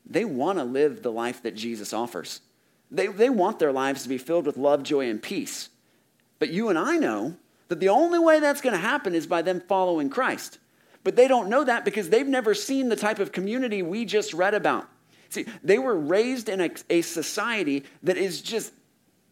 they 0.04 0.24
want 0.24 0.58
to 0.58 0.64
live 0.64 1.02
the 1.02 1.12
life 1.12 1.42
that 1.42 1.54
Jesus 1.54 1.92
offers. 1.92 2.40
They, 2.90 3.06
they 3.06 3.30
want 3.30 3.58
their 3.58 3.72
lives 3.72 4.02
to 4.02 4.08
be 4.08 4.18
filled 4.18 4.46
with 4.46 4.56
love, 4.56 4.82
joy, 4.82 5.08
and 5.08 5.22
peace. 5.22 5.70
But 6.38 6.50
you 6.50 6.68
and 6.68 6.78
I 6.78 6.96
know 6.96 7.36
that 7.68 7.80
the 7.80 7.88
only 7.88 8.18
way 8.18 8.40
that's 8.40 8.60
going 8.60 8.74
to 8.74 8.80
happen 8.80 9.14
is 9.14 9.26
by 9.26 9.42
them 9.42 9.60
following 9.60 10.10
Christ. 10.10 10.58
But 11.04 11.16
they 11.16 11.26
don't 11.26 11.48
know 11.48 11.64
that 11.64 11.84
because 11.84 12.10
they've 12.10 12.26
never 12.26 12.54
seen 12.54 12.88
the 12.88 12.96
type 12.96 13.18
of 13.18 13.32
community 13.32 13.82
we 13.82 14.04
just 14.04 14.34
read 14.34 14.54
about. 14.54 14.88
See, 15.30 15.46
they 15.64 15.78
were 15.78 15.98
raised 15.98 16.48
in 16.48 16.60
a, 16.60 16.70
a 16.90 17.00
society 17.00 17.84
that 18.02 18.18
is 18.18 18.42
just 18.42 18.72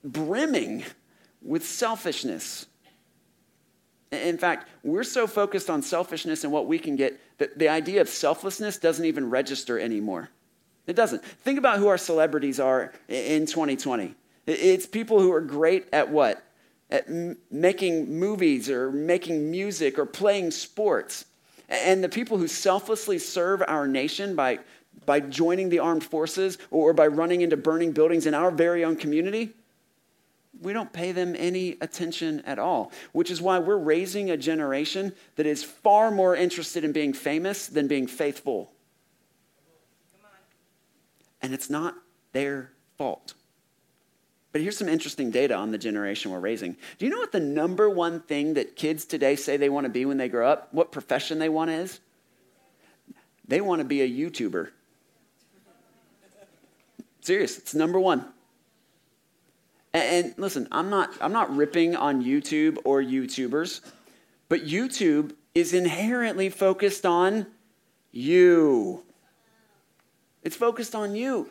brimming 0.02 0.84
with 1.42 1.66
selfishness. 1.66 2.66
In 4.12 4.38
fact, 4.38 4.68
we're 4.82 5.04
so 5.04 5.26
focused 5.26 5.70
on 5.70 5.82
selfishness 5.82 6.42
and 6.42 6.52
what 6.52 6.66
we 6.66 6.78
can 6.78 6.96
get 6.96 7.20
that 7.38 7.58
the 7.58 7.68
idea 7.68 8.00
of 8.00 8.08
selflessness 8.08 8.76
doesn't 8.78 9.04
even 9.04 9.30
register 9.30 9.78
anymore. 9.78 10.30
It 10.86 10.96
doesn't. 10.96 11.24
Think 11.24 11.58
about 11.58 11.78
who 11.78 11.86
our 11.86 11.98
celebrities 11.98 12.58
are 12.58 12.92
in 13.08 13.46
2020. 13.46 14.14
It's 14.46 14.86
people 14.86 15.20
who 15.20 15.32
are 15.32 15.40
great 15.40 15.86
at 15.92 16.10
what? 16.10 16.42
At 16.90 17.08
m- 17.08 17.36
making 17.52 18.18
movies 18.18 18.68
or 18.68 18.90
making 18.90 19.48
music 19.48 19.98
or 19.98 20.06
playing 20.06 20.50
sports. 20.50 21.26
And 21.68 22.02
the 22.02 22.08
people 22.08 22.36
who 22.38 22.48
selflessly 22.48 23.18
serve 23.20 23.62
our 23.68 23.86
nation 23.86 24.34
by, 24.34 24.58
by 25.06 25.20
joining 25.20 25.68
the 25.68 25.78
armed 25.78 26.02
forces 26.02 26.58
or 26.72 26.92
by 26.92 27.06
running 27.06 27.42
into 27.42 27.56
burning 27.56 27.92
buildings 27.92 28.26
in 28.26 28.34
our 28.34 28.50
very 28.50 28.84
own 28.84 28.96
community, 28.96 29.52
we 30.60 30.72
don't 30.72 30.92
pay 30.92 31.12
them 31.12 31.34
any 31.38 31.76
attention 31.80 32.40
at 32.40 32.58
all, 32.58 32.92
which 33.12 33.30
is 33.30 33.40
why 33.40 33.58
we're 33.58 33.78
raising 33.78 34.30
a 34.30 34.36
generation 34.36 35.12
that 35.36 35.46
is 35.46 35.64
far 35.64 36.10
more 36.10 36.36
interested 36.36 36.84
in 36.84 36.92
being 36.92 37.12
famous 37.12 37.66
than 37.66 37.88
being 37.88 38.06
faithful. 38.06 38.70
And 41.42 41.54
it's 41.54 41.70
not 41.70 41.94
their 42.32 42.72
fault. 42.98 43.34
But 44.52 44.60
here's 44.60 44.76
some 44.76 44.88
interesting 44.88 45.30
data 45.30 45.54
on 45.54 45.70
the 45.70 45.78
generation 45.78 46.30
we're 46.32 46.40
raising. 46.40 46.76
Do 46.98 47.06
you 47.06 47.10
know 47.10 47.18
what 47.18 47.32
the 47.32 47.40
number 47.40 47.88
one 47.88 48.20
thing 48.20 48.54
that 48.54 48.76
kids 48.76 49.04
today 49.04 49.36
say 49.36 49.56
they 49.56 49.68
want 49.68 49.84
to 49.84 49.90
be 49.90 50.04
when 50.04 50.18
they 50.18 50.28
grow 50.28 50.48
up? 50.48 50.68
What 50.72 50.92
profession 50.92 51.38
they 51.38 51.48
want 51.48 51.70
is? 51.70 52.00
They 53.46 53.60
want 53.60 53.80
to 53.80 53.84
be 53.84 54.02
a 54.02 54.08
YouTuber. 54.08 54.70
Serious, 57.20 57.58
it's 57.58 57.74
number 57.74 58.00
one. 58.00 58.26
And, 59.92 60.34
listen, 60.36 60.68
I'm 60.70 60.88
not, 60.88 61.12
I'm 61.20 61.32
not 61.32 61.54
ripping 61.54 61.96
on 61.96 62.22
YouTube 62.22 62.78
or 62.84 63.02
YouTubers, 63.02 63.80
but 64.48 64.64
YouTube 64.64 65.34
is 65.54 65.74
inherently 65.74 66.48
focused 66.48 67.04
on 67.04 67.46
you. 68.12 69.02
It's 70.42 70.56
focused 70.56 70.94
on 70.94 71.14
you. 71.14 71.50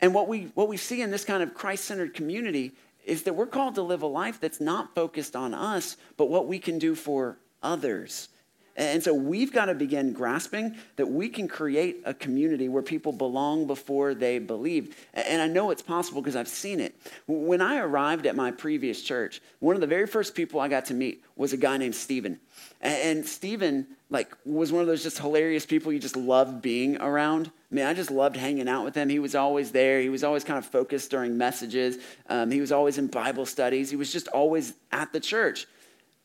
And 0.00 0.14
what 0.14 0.28
we, 0.28 0.50
what 0.54 0.68
we 0.68 0.76
see 0.76 1.02
in 1.02 1.10
this 1.10 1.24
kind 1.24 1.42
of 1.42 1.54
Christ 1.54 1.84
centered 1.84 2.14
community 2.14 2.72
is 3.04 3.24
that 3.24 3.34
we're 3.34 3.46
called 3.46 3.74
to 3.74 3.82
live 3.82 4.02
a 4.02 4.06
life 4.06 4.40
that's 4.40 4.60
not 4.60 4.94
focused 4.94 5.34
on 5.34 5.54
us, 5.54 5.96
but 6.16 6.30
what 6.30 6.46
we 6.46 6.58
can 6.58 6.78
do 6.78 6.94
for 6.94 7.38
others. 7.62 8.28
And 8.76 9.02
so 9.02 9.12
we've 9.12 9.52
got 9.52 9.66
to 9.66 9.74
begin 9.74 10.12
grasping 10.12 10.76
that 10.96 11.06
we 11.06 11.28
can 11.28 11.46
create 11.46 12.02
a 12.04 12.14
community 12.14 12.68
where 12.68 12.82
people 12.82 13.12
belong 13.12 13.66
before 13.66 14.14
they 14.14 14.38
believe. 14.38 14.96
And 15.12 15.42
I 15.42 15.46
know 15.46 15.70
it's 15.70 15.82
possible 15.82 16.22
because 16.22 16.36
I've 16.36 16.48
seen 16.48 16.80
it. 16.80 16.94
When 17.26 17.60
I 17.60 17.78
arrived 17.78 18.26
at 18.26 18.34
my 18.34 18.50
previous 18.50 19.02
church, 19.02 19.42
one 19.60 19.74
of 19.74 19.80
the 19.80 19.86
very 19.86 20.06
first 20.06 20.34
people 20.34 20.58
I 20.60 20.68
got 20.68 20.86
to 20.86 20.94
meet 20.94 21.22
was 21.36 21.52
a 21.52 21.56
guy 21.56 21.76
named 21.76 21.94
Stephen. 21.94 22.40
And 22.80 23.26
Stephen, 23.26 23.86
like, 24.10 24.34
was 24.44 24.72
one 24.72 24.80
of 24.80 24.88
those 24.88 25.02
just 25.02 25.18
hilarious 25.18 25.66
people 25.66 25.92
you 25.92 25.98
just 25.98 26.16
love 26.16 26.62
being 26.62 27.00
around. 27.00 27.50
I 27.70 27.74
mean, 27.74 27.86
I 27.86 27.94
just 27.94 28.10
loved 28.10 28.36
hanging 28.36 28.68
out 28.68 28.84
with 28.84 28.94
him. 28.94 29.08
He 29.08 29.18
was 29.18 29.34
always 29.34 29.70
there. 29.70 30.00
He 30.00 30.08
was 30.08 30.24
always 30.24 30.44
kind 30.44 30.58
of 30.58 30.66
focused 30.66 31.10
during 31.10 31.38
messages. 31.38 31.98
Um, 32.28 32.50
he 32.50 32.60
was 32.60 32.72
always 32.72 32.98
in 32.98 33.06
Bible 33.06 33.46
studies. 33.46 33.90
He 33.90 33.96
was 33.96 34.12
just 34.12 34.28
always 34.28 34.74
at 34.90 35.12
the 35.12 35.20
church, 35.20 35.66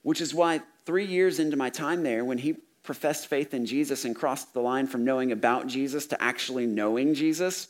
which 0.07 0.21
is 0.21 0.33
why 0.33 0.61
three 0.85 1.03
years 1.03 1.37
into 1.37 1.57
my 1.57 1.69
time 1.69 2.01
there, 2.01 2.23
when 2.23 2.37
he 2.37 2.55
professed 2.81 3.27
faith 3.27 3.53
in 3.53 3.65
Jesus 3.65 4.05
and 4.05 4.15
crossed 4.15 4.53
the 4.53 4.61
line 4.61 4.87
from 4.87 5.03
knowing 5.03 5.33
about 5.33 5.67
Jesus 5.67 6.05
to 6.07 6.23
actually 6.23 6.65
knowing 6.65 7.13
Jesus, 7.13 7.67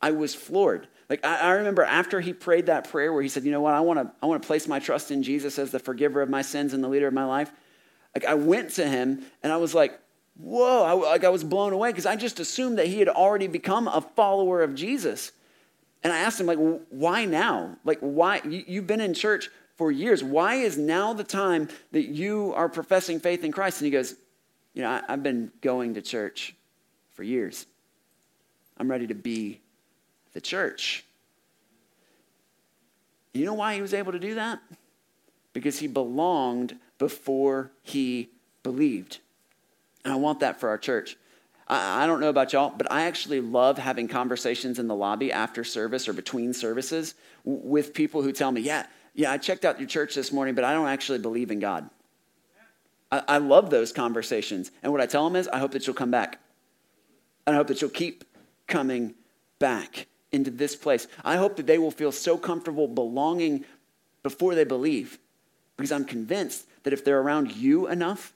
I 0.00 0.12
was 0.12 0.34
floored. 0.34 0.88
Like 1.10 1.22
I, 1.26 1.40
I, 1.40 1.50
remember 1.50 1.82
after 1.82 2.22
he 2.22 2.32
prayed 2.32 2.64
that 2.66 2.88
prayer 2.88 3.12
where 3.12 3.20
he 3.22 3.28
said, 3.28 3.44
"You 3.44 3.50
know 3.50 3.60
what? 3.60 3.74
I 3.74 3.80
want 3.80 3.98
to 3.98 4.10
I 4.22 4.24
want 4.24 4.42
to 4.42 4.46
place 4.46 4.66
my 4.66 4.78
trust 4.78 5.10
in 5.10 5.22
Jesus 5.22 5.58
as 5.58 5.70
the 5.70 5.78
forgiver 5.78 6.22
of 6.22 6.30
my 6.30 6.40
sins 6.40 6.72
and 6.72 6.82
the 6.82 6.88
leader 6.88 7.06
of 7.06 7.12
my 7.12 7.26
life." 7.26 7.52
Like 8.14 8.24
I 8.24 8.32
went 8.32 8.70
to 8.76 8.88
him 8.88 9.26
and 9.42 9.52
I 9.52 9.58
was 9.58 9.74
like, 9.74 10.00
"Whoa!" 10.38 10.84
I, 10.84 10.92
like 10.94 11.24
I 11.24 11.28
was 11.28 11.44
blown 11.44 11.74
away 11.74 11.90
because 11.90 12.06
I 12.06 12.16
just 12.16 12.40
assumed 12.40 12.78
that 12.78 12.86
he 12.86 12.98
had 12.98 13.10
already 13.10 13.46
become 13.46 13.88
a 13.88 14.00
follower 14.00 14.62
of 14.62 14.74
Jesus. 14.74 15.32
And 16.02 16.14
I 16.14 16.20
asked 16.20 16.40
him, 16.40 16.46
like, 16.46 16.60
why 16.90 17.26
now? 17.26 17.76
Like, 17.84 17.98
why? 17.98 18.40
You, 18.44 18.64
you've 18.66 18.86
been 18.86 19.00
in 19.00 19.14
church 19.14 19.50
for 19.78 19.92
years. 19.92 20.22
Why 20.22 20.56
is 20.56 20.76
now 20.76 21.14
the 21.14 21.24
time 21.24 21.68
that 21.92 22.08
you 22.08 22.52
are 22.54 22.68
professing 22.68 23.20
faith 23.20 23.44
in 23.44 23.52
Christ? 23.52 23.80
And 23.80 23.86
he 23.86 23.92
goes, 23.92 24.16
You 24.74 24.82
know, 24.82 24.90
I, 24.90 25.02
I've 25.08 25.22
been 25.22 25.52
going 25.62 25.94
to 25.94 26.02
church 26.02 26.54
for 27.12 27.22
years. 27.22 27.64
I'm 28.76 28.90
ready 28.90 29.06
to 29.06 29.14
be 29.14 29.60
the 30.34 30.40
church. 30.40 31.04
You 33.32 33.44
know 33.44 33.54
why 33.54 33.76
he 33.76 33.80
was 33.80 33.94
able 33.94 34.12
to 34.12 34.18
do 34.18 34.34
that? 34.34 34.60
Because 35.52 35.78
he 35.78 35.86
belonged 35.86 36.76
before 36.98 37.70
he 37.82 38.30
believed. 38.64 39.18
And 40.04 40.12
I 40.12 40.16
want 40.16 40.40
that 40.40 40.58
for 40.58 40.68
our 40.68 40.78
church. 40.78 41.16
I, 41.68 42.02
I 42.02 42.06
don't 42.06 42.20
know 42.20 42.30
about 42.30 42.52
y'all, 42.52 42.72
but 42.76 42.90
I 42.90 43.02
actually 43.02 43.40
love 43.40 43.78
having 43.78 44.08
conversations 44.08 44.80
in 44.80 44.88
the 44.88 44.94
lobby 44.94 45.30
after 45.30 45.62
service 45.62 46.08
or 46.08 46.12
between 46.12 46.52
services 46.52 47.14
with 47.44 47.94
people 47.94 48.22
who 48.22 48.32
tell 48.32 48.50
me, 48.50 48.60
yeah, 48.60 48.86
yeah, 49.18 49.32
I 49.32 49.36
checked 49.36 49.64
out 49.64 49.80
your 49.80 49.88
church 49.88 50.14
this 50.14 50.30
morning, 50.30 50.54
but 50.54 50.62
I 50.62 50.72
don't 50.72 50.86
actually 50.86 51.18
believe 51.18 51.50
in 51.50 51.58
God. 51.58 51.90
I, 53.10 53.22
I 53.26 53.38
love 53.38 53.68
those 53.68 53.92
conversations. 53.92 54.70
And 54.80 54.92
what 54.92 55.00
I 55.00 55.06
tell 55.06 55.24
them 55.24 55.34
is, 55.34 55.48
I 55.48 55.58
hope 55.58 55.72
that 55.72 55.84
you'll 55.84 55.96
come 55.96 56.12
back. 56.12 56.38
And 57.44 57.56
I 57.56 57.56
hope 57.56 57.66
that 57.66 57.80
you'll 57.80 57.90
keep 57.90 58.22
coming 58.68 59.16
back 59.58 60.06
into 60.30 60.52
this 60.52 60.76
place. 60.76 61.08
I 61.24 61.36
hope 61.36 61.56
that 61.56 61.66
they 61.66 61.78
will 61.78 61.90
feel 61.90 62.12
so 62.12 62.38
comfortable 62.38 62.86
belonging 62.86 63.64
before 64.22 64.54
they 64.54 64.62
believe. 64.62 65.18
Because 65.76 65.90
I'm 65.90 66.04
convinced 66.04 66.68
that 66.84 66.92
if 66.92 67.04
they're 67.04 67.20
around 67.20 67.56
you 67.56 67.88
enough, 67.88 68.32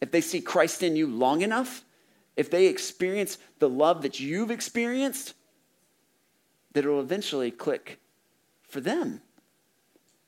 if 0.00 0.10
they 0.10 0.20
see 0.20 0.40
Christ 0.40 0.82
in 0.82 0.96
you 0.96 1.06
long 1.06 1.42
enough, 1.42 1.84
if 2.36 2.50
they 2.50 2.66
experience 2.66 3.38
the 3.60 3.68
love 3.68 4.02
that 4.02 4.18
you've 4.18 4.50
experienced, 4.50 5.34
that 6.72 6.84
it'll 6.84 6.98
eventually 6.98 7.52
click 7.52 8.00
for 8.64 8.80
them. 8.80 9.20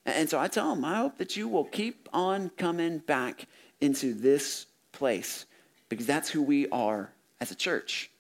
And 0.06 0.28
so 0.28 0.38
I 0.38 0.48
tell 0.48 0.74
them, 0.74 0.84
I 0.84 0.96
hope 0.96 1.18
that 1.18 1.36
you 1.36 1.48
will 1.48 1.64
keep 1.64 2.08
on 2.12 2.50
coming 2.56 2.98
back 2.98 3.46
into 3.80 4.14
this 4.14 4.66
place 4.92 5.46
because 5.88 6.06
that's 6.06 6.30
who 6.30 6.42
we 6.42 6.68
are 6.70 7.12
as 7.40 7.50
a 7.50 7.54
church. 7.54 8.10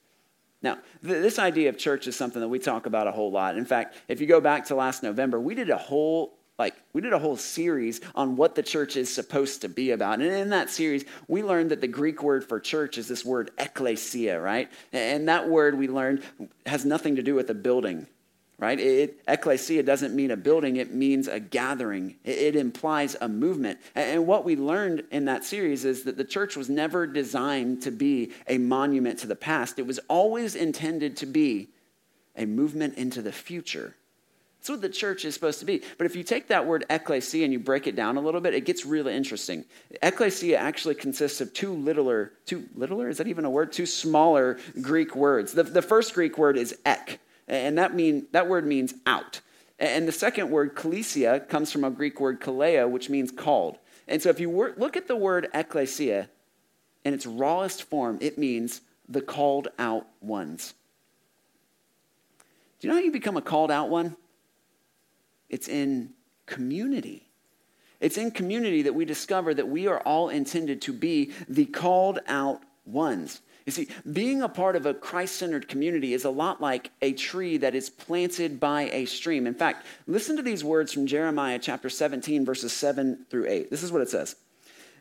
Now, 0.62 0.74
th- 1.02 1.22
this 1.22 1.38
idea 1.38 1.70
of 1.70 1.78
church 1.78 2.06
is 2.06 2.16
something 2.16 2.40
that 2.40 2.48
we 2.48 2.58
talk 2.58 2.86
about 2.86 3.06
a 3.06 3.12
whole 3.12 3.30
lot. 3.30 3.56
In 3.56 3.64
fact, 3.64 3.96
if 4.08 4.20
you 4.20 4.26
go 4.26 4.40
back 4.40 4.66
to 4.66 4.74
last 4.74 5.02
November, 5.02 5.40
we 5.40 5.54
did 5.54 5.70
a 5.70 5.78
whole 5.78 6.34
like 6.58 6.74
we 6.92 7.00
did 7.00 7.14
a 7.14 7.18
whole 7.18 7.38
series 7.38 8.02
on 8.14 8.36
what 8.36 8.54
the 8.54 8.62
church 8.62 8.94
is 8.94 9.12
supposed 9.12 9.62
to 9.62 9.68
be 9.70 9.92
about. 9.92 10.20
And 10.20 10.30
in 10.30 10.50
that 10.50 10.68
series, 10.68 11.06
we 11.26 11.42
learned 11.42 11.70
that 11.70 11.80
the 11.80 11.88
Greek 11.88 12.22
word 12.22 12.46
for 12.46 12.60
church 12.60 12.98
is 12.98 13.08
this 13.08 13.24
word 13.24 13.50
ekklesia, 13.56 14.42
right? 14.42 14.70
And 14.92 15.26
that 15.30 15.48
word 15.48 15.78
we 15.78 15.88
learned 15.88 16.22
has 16.66 16.84
nothing 16.84 17.16
to 17.16 17.22
do 17.22 17.34
with 17.34 17.48
a 17.48 17.54
building 17.54 18.06
right? 18.60 18.78
It, 18.78 19.22
ecclesia 19.26 19.82
doesn't 19.82 20.14
mean 20.14 20.30
a 20.30 20.36
building, 20.36 20.76
it 20.76 20.92
means 20.92 21.28
a 21.28 21.40
gathering. 21.40 22.16
It, 22.24 22.38
it, 22.38 22.56
implies 22.56 23.16
a 23.20 23.28
movement. 23.28 23.80
And 23.94 24.26
what 24.26 24.44
we 24.44 24.54
learned 24.54 25.04
in 25.10 25.24
that 25.24 25.44
series 25.44 25.86
is 25.86 26.04
that 26.04 26.18
the 26.18 26.24
church 26.24 26.56
was 26.56 26.68
never 26.68 27.06
designed 27.06 27.82
to 27.82 27.90
be 27.90 28.32
a 28.46 28.58
monument 28.58 29.18
to 29.20 29.26
the 29.26 29.34
past, 29.34 29.78
it 29.78 29.86
was 29.86 29.98
always 30.08 30.54
intended 30.54 31.16
to 31.18 31.26
be 31.26 31.70
a 32.36 32.44
movement 32.44 32.96
into 32.96 33.22
the 33.22 33.32
future. 33.32 33.96
That's 34.58 34.68
what 34.68 34.82
the 34.82 34.90
church 34.90 35.24
is 35.24 35.32
supposed 35.32 35.60
to 35.60 35.64
be. 35.64 35.82
But 35.96 36.04
if 36.04 36.14
you 36.14 36.22
take 36.22 36.48
that 36.48 36.66
word 36.66 36.84
ecclesia 36.90 37.44
and 37.44 37.52
you 37.52 37.58
break 37.58 37.86
it 37.86 37.96
down 37.96 38.18
a 38.18 38.20
little 38.20 38.42
bit, 38.42 38.52
it 38.52 38.66
gets 38.66 38.84
really 38.84 39.16
interesting. 39.16 39.64
Ecclesia 40.02 40.58
actually 40.58 40.96
consists 40.96 41.40
of 41.40 41.54
two 41.54 41.72
littler, 41.72 42.32
two 42.44 42.68
littler, 42.74 43.08
is 43.08 43.16
that 43.16 43.26
even 43.26 43.46
a 43.46 43.50
word? 43.50 43.72
Two 43.72 43.86
smaller 43.86 44.58
Greek 44.82 45.16
words. 45.16 45.52
The, 45.52 45.62
the 45.62 45.80
first 45.80 46.12
Greek 46.12 46.36
word 46.36 46.58
is 46.58 46.76
ek 46.84 47.20
and 47.50 47.78
that 47.78 47.94
mean 47.94 48.26
that 48.32 48.48
word 48.48 48.66
means 48.66 48.94
out. 49.06 49.40
And 49.78 50.06
the 50.06 50.12
second 50.12 50.50
word, 50.50 50.74
klesia, 50.74 51.48
comes 51.48 51.72
from 51.72 51.84
a 51.84 51.90
Greek 51.90 52.20
word 52.20 52.40
kaleo, 52.40 52.88
which 52.88 53.08
means 53.08 53.30
called. 53.30 53.78
And 54.06 54.20
so 54.20 54.28
if 54.28 54.38
you 54.38 54.50
wor- 54.50 54.74
look 54.76 54.96
at 54.96 55.08
the 55.08 55.16
word 55.16 55.48
ecclesia 55.54 56.28
in 57.04 57.14
its 57.14 57.26
rawest 57.26 57.84
form, 57.84 58.18
it 58.20 58.36
means 58.36 58.82
the 59.08 59.22
called 59.22 59.68
out 59.78 60.06
ones. 60.20 60.74
Do 62.78 62.86
you 62.86 62.92
know 62.92 62.98
how 62.98 63.04
you 63.04 63.12
become 63.12 63.36
a 63.36 63.42
called 63.42 63.70
out 63.70 63.88
one? 63.88 64.16
It's 65.48 65.66
in 65.68 66.10
community. 66.46 67.26
It's 68.00 68.16
in 68.16 68.30
community 68.30 68.82
that 68.82 68.94
we 68.94 69.04
discover 69.04 69.52
that 69.54 69.68
we 69.68 69.86
are 69.86 70.00
all 70.00 70.28
intended 70.28 70.82
to 70.82 70.92
be 70.92 71.32
the 71.48 71.66
called 71.66 72.20
out 72.26 72.62
ones. 72.84 73.40
You 73.66 73.72
see, 73.72 73.88
being 74.10 74.42
a 74.42 74.48
part 74.48 74.76
of 74.76 74.86
a 74.86 74.94
Christ 74.94 75.36
centered 75.36 75.68
community 75.68 76.14
is 76.14 76.24
a 76.24 76.30
lot 76.30 76.60
like 76.60 76.90
a 77.02 77.12
tree 77.12 77.56
that 77.58 77.74
is 77.74 77.90
planted 77.90 78.58
by 78.58 78.82
a 78.90 79.04
stream. 79.04 79.46
In 79.46 79.54
fact, 79.54 79.86
listen 80.06 80.36
to 80.36 80.42
these 80.42 80.64
words 80.64 80.92
from 80.92 81.06
Jeremiah 81.06 81.58
chapter 81.58 81.90
17, 81.90 82.44
verses 82.44 82.72
7 82.72 83.26
through 83.28 83.46
8. 83.48 83.70
This 83.70 83.82
is 83.82 83.92
what 83.92 84.02
it 84.02 84.08
says. 84.08 84.36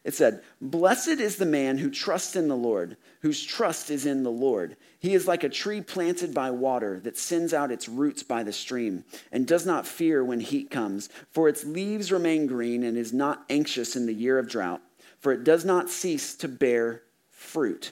It 0.03 0.13
said, 0.13 0.41
Blessed 0.61 1.19
is 1.19 1.35
the 1.35 1.45
man 1.45 1.77
who 1.77 1.89
trusts 1.89 2.35
in 2.35 2.47
the 2.47 2.55
Lord, 2.55 2.95
whose 3.21 3.43
trust 3.43 3.89
is 3.89 4.05
in 4.05 4.23
the 4.23 4.31
Lord. 4.31 4.77
He 4.99 5.13
is 5.13 5.27
like 5.27 5.43
a 5.43 5.49
tree 5.49 5.81
planted 5.81 6.33
by 6.33 6.51
water 6.51 6.99
that 7.01 7.17
sends 7.17 7.53
out 7.53 7.71
its 7.71 7.89
roots 7.89 8.23
by 8.23 8.43
the 8.43 8.53
stream 8.53 9.03
and 9.31 9.45
does 9.45 9.65
not 9.65 9.85
fear 9.87 10.23
when 10.23 10.39
heat 10.39 10.71
comes, 10.71 11.09
for 11.31 11.49
its 11.49 11.65
leaves 11.65 12.11
remain 12.11 12.47
green 12.47 12.83
and 12.83 12.97
is 12.97 13.11
not 13.11 13.45
anxious 13.49 13.95
in 13.95 14.05
the 14.05 14.13
year 14.13 14.39
of 14.39 14.49
drought, 14.49 14.81
for 15.19 15.31
it 15.33 15.43
does 15.43 15.65
not 15.65 15.89
cease 15.89 16.33
to 16.35 16.47
bear 16.47 17.03
fruit. 17.29 17.91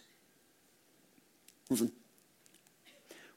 Listen, 1.69 1.91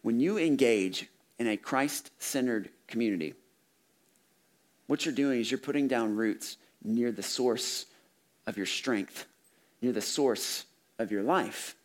when 0.02 0.20
you 0.20 0.38
engage 0.38 1.08
in 1.38 1.46
a 1.46 1.56
Christ 1.56 2.10
centered 2.18 2.70
community, 2.86 3.34
what 4.86 5.04
you're 5.04 5.14
doing 5.14 5.40
is 5.40 5.50
you're 5.50 5.58
putting 5.58 5.88
down 5.88 6.16
roots 6.16 6.56
near 6.82 7.12
the 7.12 7.22
source 7.22 7.86
of 8.46 8.56
your 8.56 8.66
strength, 8.66 9.26
near 9.82 9.92
the 9.92 10.00
source 10.00 10.64
of 10.98 11.10
your 11.12 11.22
life. 11.22 11.76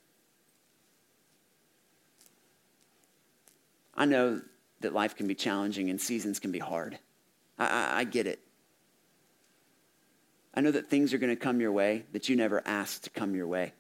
I 3.96 4.06
know 4.06 4.42
that 4.82 4.94
life 4.94 5.16
can 5.16 5.28
be 5.28 5.36
challenging 5.36 5.90
and 5.90 6.00
seasons 6.00 6.40
can 6.40 6.52
be 6.52 6.60
hard. 6.60 7.00
I, 7.58 7.68
I, 7.68 8.00
I 8.00 8.04
get 8.04 8.28
it. 8.28 8.40
I 10.54 10.62
know 10.62 10.72
that 10.72 10.88
things 10.90 11.14
are 11.14 11.18
going 11.18 11.36
to 11.36 11.42
come 11.42 11.60
your 11.60 11.72
way 11.72 12.06
that 12.12 12.30
you 12.30 12.36
never 12.36 12.62
asked 12.66 13.06
to 13.06 13.10
come 13.10 13.36
your 13.36 13.48
way. 13.48 13.74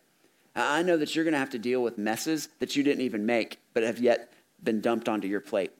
I 0.55 0.83
know 0.83 0.97
that 0.97 1.15
you're 1.15 1.25
going 1.25 1.33
to 1.33 1.39
have 1.39 1.49
to 1.51 1.59
deal 1.59 1.83
with 1.83 1.97
messes 1.97 2.49
that 2.59 2.75
you 2.75 2.83
didn't 2.83 3.03
even 3.03 3.25
make, 3.25 3.59
but 3.73 3.83
have 3.83 3.99
yet 3.99 4.31
been 4.63 4.81
dumped 4.81 5.09
onto 5.09 5.27
your 5.27 5.41
plate. 5.41 5.71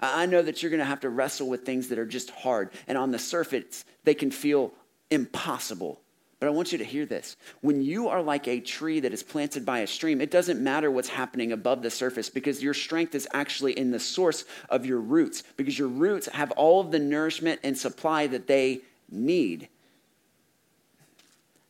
I 0.00 0.26
know 0.26 0.42
that 0.42 0.62
you're 0.62 0.70
going 0.70 0.80
to 0.80 0.86
have 0.86 1.00
to 1.00 1.10
wrestle 1.10 1.48
with 1.48 1.64
things 1.64 1.88
that 1.88 1.98
are 1.98 2.06
just 2.06 2.30
hard, 2.30 2.70
and 2.88 2.98
on 2.98 3.12
the 3.12 3.18
surface, 3.18 3.84
they 4.04 4.14
can 4.14 4.30
feel 4.30 4.72
impossible. 5.10 6.00
But 6.40 6.48
I 6.48 6.50
want 6.50 6.72
you 6.72 6.78
to 6.78 6.84
hear 6.84 7.06
this. 7.06 7.36
When 7.60 7.82
you 7.82 8.08
are 8.08 8.20
like 8.20 8.48
a 8.48 8.58
tree 8.58 8.98
that 8.98 9.12
is 9.12 9.22
planted 9.22 9.64
by 9.64 9.78
a 9.78 9.86
stream, 9.86 10.20
it 10.20 10.32
doesn't 10.32 10.60
matter 10.60 10.90
what's 10.90 11.08
happening 11.08 11.52
above 11.52 11.82
the 11.82 11.90
surface 11.90 12.28
because 12.28 12.60
your 12.60 12.74
strength 12.74 13.14
is 13.14 13.28
actually 13.32 13.78
in 13.78 13.92
the 13.92 14.00
source 14.00 14.44
of 14.68 14.84
your 14.84 14.98
roots, 14.98 15.44
because 15.56 15.78
your 15.78 15.86
roots 15.86 16.26
have 16.26 16.50
all 16.52 16.80
of 16.80 16.90
the 16.90 16.98
nourishment 16.98 17.60
and 17.62 17.78
supply 17.78 18.26
that 18.26 18.48
they 18.48 18.80
need. 19.08 19.68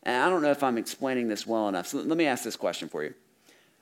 And 0.03 0.23
I 0.23 0.29
don't 0.29 0.43
know 0.43 0.51
if 0.51 0.63
I'm 0.63 0.79
explaining 0.79 1.29
this 1.29 1.47
well 1.47 1.69
enough. 1.69 1.87
So 1.87 1.99
let 1.99 2.17
me 2.17 2.27
ask 2.27 2.43
this 2.45 2.57
question 2.57 2.89
for 2.89 3.05
you. 3.05 3.15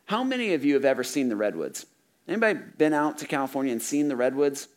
How 0.06 0.24
many 0.24 0.54
of 0.54 0.64
you 0.64 0.74
have 0.74 0.84
ever 0.84 1.04
seen 1.04 1.28
the 1.28 1.36
redwoods? 1.36 1.86
Anybody 2.28 2.58
been 2.78 2.92
out 2.92 3.18
to 3.18 3.26
California 3.26 3.72
and 3.72 3.80
seen 3.80 4.08
the 4.08 4.16
redwoods? 4.16 4.68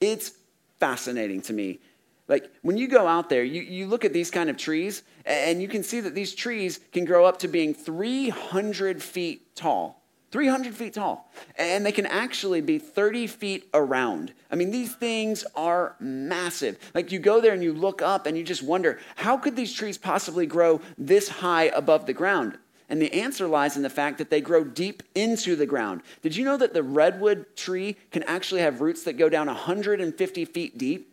It's 0.00 0.32
fascinating 0.78 1.40
to 1.42 1.52
me. 1.52 1.80
Like 2.28 2.50
when 2.62 2.76
you 2.76 2.88
go 2.88 3.06
out 3.06 3.28
there, 3.28 3.44
you, 3.44 3.62
you 3.62 3.86
look 3.86 4.04
at 4.04 4.12
these 4.12 4.30
kind 4.30 4.50
of 4.50 4.56
trees, 4.56 5.02
and 5.24 5.62
you 5.62 5.68
can 5.68 5.82
see 5.82 6.00
that 6.00 6.14
these 6.14 6.34
trees 6.34 6.80
can 6.92 7.04
grow 7.04 7.24
up 7.24 7.38
to 7.40 7.48
being 7.48 7.72
300 7.72 9.02
feet 9.02 9.54
tall. 9.54 10.02
300 10.30 10.74
feet 10.74 10.94
tall. 10.94 11.30
And 11.56 11.84
they 11.86 11.92
can 11.92 12.06
actually 12.06 12.60
be 12.60 12.78
30 12.78 13.26
feet 13.26 13.68
around. 13.72 14.32
I 14.50 14.56
mean, 14.56 14.70
these 14.70 14.94
things 14.94 15.44
are 15.54 15.96
massive. 16.00 16.78
Like 16.94 17.12
you 17.12 17.18
go 17.18 17.40
there 17.40 17.52
and 17.52 17.62
you 17.62 17.72
look 17.72 18.02
up 18.02 18.26
and 18.26 18.36
you 18.36 18.44
just 18.44 18.62
wonder, 18.62 18.98
how 19.16 19.36
could 19.36 19.56
these 19.56 19.72
trees 19.72 19.98
possibly 19.98 20.46
grow 20.46 20.80
this 20.98 21.28
high 21.28 21.64
above 21.64 22.06
the 22.06 22.12
ground? 22.12 22.58
And 22.88 23.02
the 23.02 23.12
answer 23.12 23.48
lies 23.48 23.76
in 23.76 23.82
the 23.82 23.90
fact 23.90 24.18
that 24.18 24.30
they 24.30 24.40
grow 24.40 24.62
deep 24.62 25.02
into 25.14 25.56
the 25.56 25.66
ground. 25.66 26.02
Did 26.22 26.36
you 26.36 26.44
know 26.44 26.56
that 26.56 26.72
the 26.72 26.82
redwood 26.82 27.56
tree 27.56 27.96
can 28.12 28.22
actually 28.24 28.60
have 28.60 28.80
roots 28.80 29.02
that 29.04 29.14
go 29.14 29.28
down 29.28 29.46
150 29.48 30.44
feet 30.44 30.78
deep? 30.78 31.12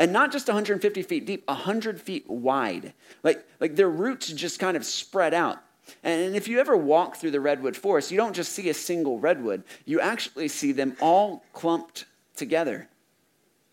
And 0.00 0.12
not 0.12 0.32
just 0.32 0.48
150 0.48 1.02
feet 1.02 1.26
deep, 1.26 1.46
100 1.46 2.00
feet 2.00 2.28
wide. 2.28 2.92
Like, 3.22 3.46
like 3.60 3.76
their 3.76 3.90
roots 3.90 4.32
just 4.32 4.58
kind 4.58 4.76
of 4.76 4.84
spread 4.84 5.32
out. 5.32 5.62
And 6.02 6.36
if 6.36 6.48
you 6.48 6.58
ever 6.60 6.76
walk 6.76 7.16
through 7.16 7.32
the 7.32 7.40
redwood 7.40 7.76
forest, 7.76 8.10
you 8.10 8.16
don't 8.16 8.34
just 8.34 8.52
see 8.52 8.68
a 8.68 8.74
single 8.74 9.18
redwood, 9.18 9.64
you 9.84 10.00
actually 10.00 10.48
see 10.48 10.72
them 10.72 10.96
all 11.00 11.44
clumped 11.52 12.06
together. 12.36 12.88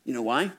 You 0.05 0.13
know 0.13 0.21
why? 0.21 0.51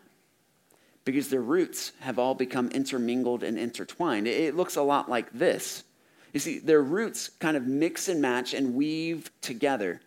Because 1.05 1.29
their 1.29 1.43
roots 1.43 1.93
have 2.01 2.19
all 2.19 2.35
become 2.35 2.71
intermingled 2.71 3.43
and 3.43 3.59
intertwined. 3.59 4.29
It 4.29 4.57
looks 4.57 4.77
a 4.77 4.83
lot 4.83 5.09
like 5.09 5.33
this. 5.33 5.85
You 6.33 6.41
see, 6.41 6.59
their 6.59 6.83
roots 6.83 7.31
kind 7.41 7.57
of 7.57 7.67
mix 7.67 8.09
and 8.09 8.23
match 8.23 8.55
and 8.55 8.75
weave 8.75 9.31
together 9.41 10.01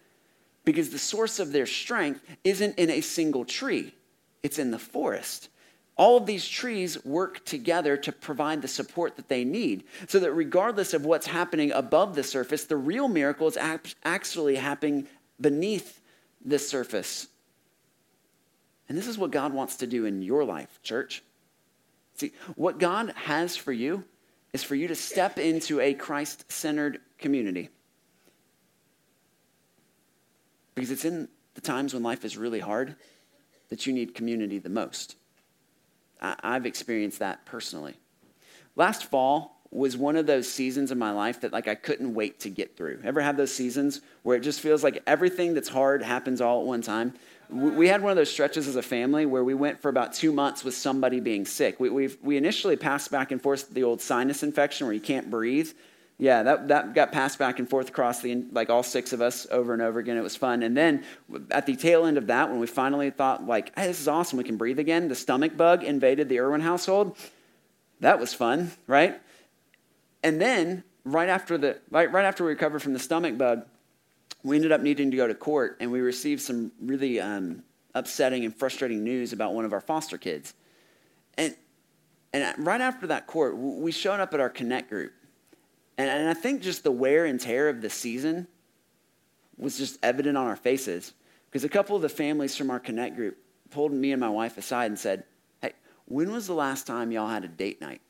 because 0.65 0.89
the 0.89 0.99
source 0.99 1.39
of 1.39 1.51
their 1.51 1.65
strength 1.65 2.21
isn't 2.43 2.77
in 2.77 2.89
a 2.89 3.01
single 3.01 3.43
tree, 3.43 3.93
it's 4.41 4.59
in 4.59 4.71
the 4.71 4.79
forest. 4.79 5.49
All 5.95 6.17
of 6.17 6.25
these 6.25 6.47
trees 6.47 7.03
work 7.05 7.45
together 7.45 7.95
to 7.97 8.11
provide 8.11 8.61
the 8.61 8.67
support 8.67 9.15
that 9.15 9.29
they 9.29 9.43
need. 9.43 9.83
So 10.07 10.19
that 10.19 10.31
regardless 10.31 10.93
of 10.93 11.05
what's 11.05 11.27
happening 11.27 11.71
above 11.71 12.15
the 12.15 12.23
surface, 12.23 12.63
the 12.63 12.77
real 12.77 13.07
miracle 13.07 13.47
is 13.47 13.57
actually 14.03 14.55
happening 14.55 15.07
beneath 15.39 16.01
the 16.43 16.57
surface. 16.57 17.27
And 18.89 18.97
this 18.97 19.07
is 19.07 19.17
what 19.17 19.31
God 19.31 19.53
wants 19.53 19.77
to 19.77 19.87
do 19.87 20.05
in 20.05 20.21
your 20.21 20.43
life, 20.43 20.79
church. 20.81 21.23
See, 22.15 22.33
what 22.55 22.79
God 22.79 23.13
has 23.15 23.55
for 23.55 23.71
you 23.71 24.03
is 24.51 24.63
for 24.63 24.75
you 24.75 24.87
to 24.87 24.95
step 24.95 25.37
into 25.39 25.79
a 25.79 25.93
Christ 25.93 26.51
centered 26.51 27.01
community. 27.17 27.69
Because 30.75 30.91
it's 30.91 31.05
in 31.05 31.27
the 31.53 31.61
times 31.61 31.93
when 31.93 32.03
life 32.03 32.25
is 32.25 32.35
really 32.35 32.59
hard 32.59 32.95
that 33.69 33.85
you 33.85 33.93
need 33.93 34.15
community 34.15 34.59
the 34.59 34.69
most. 34.69 35.15
I've 36.23 36.65
experienced 36.65 37.19
that 37.19 37.45
personally. 37.45 37.95
Last 38.75 39.05
fall 39.05 39.53
was 39.71 39.97
one 39.97 40.15
of 40.15 40.27
those 40.27 40.49
seasons 40.49 40.91
in 40.91 40.99
my 40.99 41.11
life 41.11 41.41
that 41.41 41.51
like 41.51 41.67
I 41.67 41.75
couldn't 41.75 42.13
wait 42.13 42.39
to 42.41 42.49
get 42.49 42.77
through. 42.77 43.01
Ever 43.03 43.21
had 43.21 43.37
those 43.37 43.53
seasons 43.53 44.01
where 44.21 44.37
it 44.37 44.41
just 44.41 44.61
feels 44.61 44.83
like 44.83 45.01
everything 45.07 45.53
that's 45.53 45.69
hard 45.69 46.03
happens 46.03 46.41
all 46.41 46.61
at 46.61 46.67
one 46.67 46.81
time? 46.81 47.13
We 47.49 47.87
had 47.87 48.01
one 48.01 48.11
of 48.11 48.15
those 48.15 48.31
stretches 48.31 48.67
as 48.67 48.75
a 48.75 48.81
family 48.81 49.25
where 49.25 49.43
we 49.43 49.53
went 49.53 49.79
for 49.79 49.89
about 49.89 50.13
two 50.13 50.31
months 50.31 50.63
with 50.63 50.75
somebody 50.75 51.19
being 51.19 51.45
sick. 51.45 51.79
We 51.79 51.89
we 51.89 52.37
initially 52.37 52.75
passed 52.75 53.11
back 53.11 53.31
and 53.31 53.41
forth 53.41 53.69
the 53.69 53.83
old 53.83 54.01
sinus 54.01 54.43
infection 54.43 54.87
where 54.87 54.93
you 54.93 55.01
can't 55.01 55.29
breathe. 55.29 55.71
Yeah, 56.19 56.43
that, 56.43 56.67
that 56.67 56.93
got 56.93 57.11
passed 57.11 57.39
back 57.39 57.59
and 57.59 57.69
forth 57.69 57.89
across 57.89 58.21
the, 58.21 58.45
like 58.51 58.69
all 58.69 58.83
six 58.83 59.13
of 59.13 59.21
us 59.21 59.47
over 59.49 59.73
and 59.73 59.81
over 59.81 59.99
again. 59.99 60.15
It 60.15 60.21
was 60.21 60.35
fun. 60.35 60.63
And 60.63 60.77
then 60.77 61.03
at 61.51 61.65
the 61.65 61.75
tail 61.75 62.05
end 62.05 62.17
of 62.17 62.27
that, 62.27 62.49
when 62.49 62.59
we 62.59 62.67
finally 62.67 63.09
thought, 63.09 63.45
like, 63.45 63.77
hey, 63.77 63.87
this 63.87 63.99
is 63.99 64.07
awesome, 64.07 64.37
we 64.37 64.43
can 64.43 64.57
breathe 64.57 64.79
again, 64.79 65.07
the 65.07 65.15
stomach 65.15 65.57
bug 65.57 65.83
invaded 65.83 66.29
the 66.29 66.39
Irwin 66.39 66.61
household. 66.61 67.17
That 67.99 68.19
was 68.19 68.33
fun, 68.33 68.71
right? 68.85 69.19
And 70.23 70.39
then 70.39 70.83
right 71.03 71.29
after, 71.29 71.57
the, 71.57 71.79
right, 71.89 72.11
right 72.11 72.25
after 72.25 72.43
we 72.43 72.51
recovered 72.51 72.81
from 72.81 72.93
the 72.93 72.99
stomach 72.99 73.37
bug, 73.37 73.65
we 74.43 74.55
ended 74.55 74.71
up 74.71 74.81
needing 74.81 75.09
to 75.11 75.17
go 75.17 75.27
to 75.27 75.33
court 75.33 75.77
and 75.79 75.91
we 75.91 75.99
received 76.01 76.41
some 76.41 76.71
really 76.79 77.19
um, 77.19 77.63
upsetting 77.95 78.45
and 78.45 78.55
frustrating 78.55 79.03
news 79.03 79.33
about 79.33 79.53
one 79.53 79.65
of 79.65 79.73
our 79.73 79.81
foster 79.81 80.17
kids. 80.17 80.53
And, 81.37 81.55
and 82.33 82.65
right 82.65 82.81
after 82.81 83.07
that 83.07 83.25
court, 83.25 83.57
we 83.57 83.91
showed 83.91 84.19
up 84.19 84.33
at 84.33 84.39
our 84.39 84.49
Connect 84.49 84.89
group 84.89 85.13
and, 85.97 86.09
and 86.09 86.29
I 86.29 86.33
think 86.33 86.61
just 86.61 86.83
the 86.83 86.91
wear 86.91 87.25
and 87.25 87.39
tear 87.39 87.69
of 87.69 87.81
the 87.81 87.89
season 87.89 88.47
was 89.57 89.77
just 89.77 89.99
evident 90.03 90.37
on 90.37 90.47
our 90.47 90.55
faces. 90.55 91.13
Because 91.49 91.63
a 91.63 91.69
couple 91.69 91.95
of 91.95 92.01
the 92.01 92.09
families 92.09 92.57
from 92.57 92.71
our 92.71 92.79
Connect 92.79 93.15
group 93.15 93.37
pulled 93.69 93.91
me 93.91 94.11
and 94.11 94.19
my 94.19 94.29
wife 94.29 94.57
aside 94.57 94.87
and 94.87 94.97
said, 94.97 95.23
Hey, 95.61 95.73
when 96.05 96.31
was 96.31 96.47
the 96.47 96.53
last 96.53 96.87
time 96.87 97.11
y'all 97.11 97.27
had 97.27 97.43
a 97.43 97.47
date 97.47 97.79
night? 97.79 98.01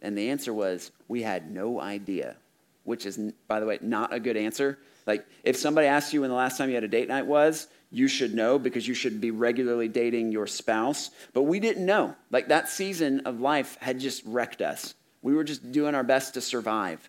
And 0.00 0.16
the 0.16 0.30
answer 0.30 0.54
was, 0.54 0.90
We 1.08 1.22
had 1.22 1.50
no 1.50 1.80
idea, 1.80 2.36
which 2.84 3.04
is, 3.04 3.18
by 3.46 3.60
the 3.60 3.66
way, 3.66 3.78
not 3.82 4.14
a 4.14 4.20
good 4.20 4.36
answer. 4.36 4.78
Like, 5.06 5.26
if 5.44 5.56
somebody 5.56 5.86
asked 5.86 6.12
you 6.12 6.22
when 6.22 6.30
the 6.30 6.36
last 6.36 6.58
time 6.58 6.68
you 6.68 6.74
had 6.74 6.84
a 6.84 6.88
date 6.88 7.08
night 7.08 7.26
was, 7.26 7.68
you 7.90 8.08
should 8.08 8.34
know 8.34 8.58
because 8.58 8.88
you 8.88 8.94
should 8.94 9.20
be 9.20 9.30
regularly 9.30 9.86
dating 9.86 10.32
your 10.32 10.46
spouse. 10.46 11.10
But 11.32 11.42
we 11.42 11.60
didn't 11.60 11.86
know. 11.86 12.16
Like, 12.30 12.48
that 12.48 12.68
season 12.68 13.20
of 13.20 13.40
life 13.40 13.76
had 13.80 14.00
just 14.00 14.22
wrecked 14.24 14.62
us. 14.62 14.94
We 15.22 15.34
were 15.34 15.44
just 15.44 15.72
doing 15.72 15.94
our 15.94 16.04
best 16.04 16.34
to 16.34 16.40
survive. 16.40 17.08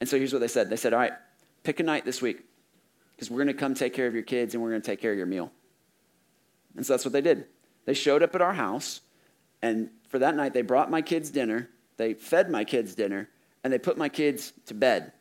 And 0.00 0.08
so 0.08 0.16
here's 0.16 0.32
what 0.32 0.40
they 0.40 0.48
said 0.48 0.70
they 0.70 0.76
said, 0.76 0.92
All 0.92 1.00
right, 1.00 1.12
pick 1.62 1.80
a 1.80 1.82
night 1.82 2.04
this 2.04 2.22
week 2.22 2.44
because 3.14 3.30
we're 3.30 3.44
going 3.44 3.48
to 3.48 3.54
come 3.54 3.74
take 3.74 3.92
care 3.92 4.06
of 4.06 4.14
your 4.14 4.22
kids 4.22 4.54
and 4.54 4.62
we're 4.62 4.70
going 4.70 4.80
to 4.80 4.86
take 4.86 5.00
care 5.00 5.12
of 5.12 5.18
your 5.18 5.26
meal. 5.26 5.52
And 6.76 6.86
so 6.86 6.94
that's 6.94 7.04
what 7.04 7.12
they 7.12 7.20
did. 7.20 7.46
They 7.84 7.94
showed 7.94 8.22
up 8.22 8.34
at 8.34 8.40
our 8.40 8.52
house, 8.52 9.00
and 9.62 9.90
for 10.08 10.18
that 10.20 10.34
night, 10.36 10.54
they 10.54 10.62
brought 10.62 10.90
my 10.90 11.02
kids 11.02 11.30
dinner, 11.30 11.68
they 11.96 12.14
fed 12.14 12.50
my 12.50 12.64
kids 12.64 12.94
dinner, 12.94 13.28
and 13.62 13.72
they 13.72 13.78
put 13.78 13.98
my 13.98 14.08
kids 14.08 14.52
to 14.66 14.74
bed 14.74 15.12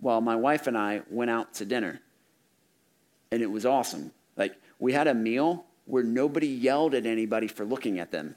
while 0.00 0.20
my 0.20 0.34
wife 0.34 0.66
and 0.66 0.76
I 0.76 1.02
went 1.10 1.30
out 1.30 1.54
to 1.54 1.64
dinner. 1.64 2.00
And 3.30 3.40
it 3.40 3.50
was 3.50 3.64
awesome. 3.64 4.10
Like, 4.36 4.56
we 4.78 4.92
had 4.92 5.06
a 5.06 5.14
meal 5.14 5.64
where 5.84 6.02
nobody 6.02 6.48
yelled 6.48 6.94
at 6.94 7.06
anybody 7.06 7.46
for 7.46 7.64
looking 7.64 7.98
at 7.98 8.10
them. 8.10 8.34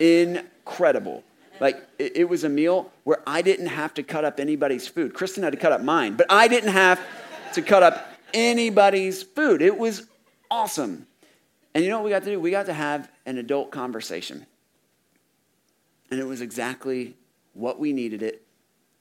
Incredible. 0.00 1.22
Like, 1.60 1.86
it, 1.98 2.16
it 2.16 2.24
was 2.24 2.42
a 2.42 2.48
meal 2.48 2.90
where 3.04 3.20
I 3.26 3.42
didn't 3.42 3.66
have 3.66 3.94
to 3.94 4.02
cut 4.02 4.24
up 4.24 4.40
anybody's 4.40 4.88
food. 4.88 5.14
Kristen 5.14 5.42
had 5.42 5.52
to 5.52 5.58
cut 5.58 5.72
up 5.72 5.82
mine, 5.82 6.14
but 6.14 6.26
I 6.30 6.48
didn't 6.48 6.72
have 6.72 7.00
to 7.52 7.62
cut 7.62 7.82
up 7.82 8.08
anybody's 8.32 9.22
food. 9.22 9.60
It 9.60 9.76
was 9.76 10.06
awesome. 10.50 11.06
And 11.74 11.84
you 11.84 11.90
know 11.90 11.98
what 11.98 12.04
we 12.04 12.10
got 12.10 12.24
to 12.24 12.30
do? 12.30 12.40
We 12.40 12.50
got 12.50 12.66
to 12.66 12.72
have 12.72 13.10
an 13.26 13.38
adult 13.38 13.70
conversation. 13.70 14.46
And 16.10 16.18
it 16.18 16.24
was 16.24 16.40
exactly 16.40 17.14
what 17.52 17.78
we 17.78 17.92
needed 17.92 18.22
it 18.22 18.42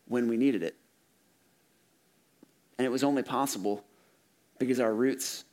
when 0.07 0.27
we 0.27 0.37
needed 0.37 0.61
it. 0.61 0.75
And 2.77 2.85
it 2.85 2.89
was 2.89 3.03
only 3.03 3.23
possible 3.23 3.83
because 4.57 4.79
our 4.79 4.93
roots 4.93 5.45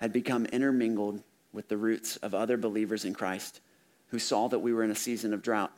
had 0.00 0.12
become 0.12 0.46
intermingled 0.46 1.22
with 1.52 1.68
the 1.68 1.76
roots 1.76 2.16
of 2.16 2.34
other 2.34 2.56
believers 2.56 3.04
in 3.04 3.14
Christ 3.14 3.60
who 4.10 4.18
saw 4.18 4.48
that 4.48 4.58
we 4.58 4.72
were 4.72 4.84
in 4.84 4.90
a 4.90 4.96
season 4.96 5.32
of 5.32 5.42
drought. 5.42 5.72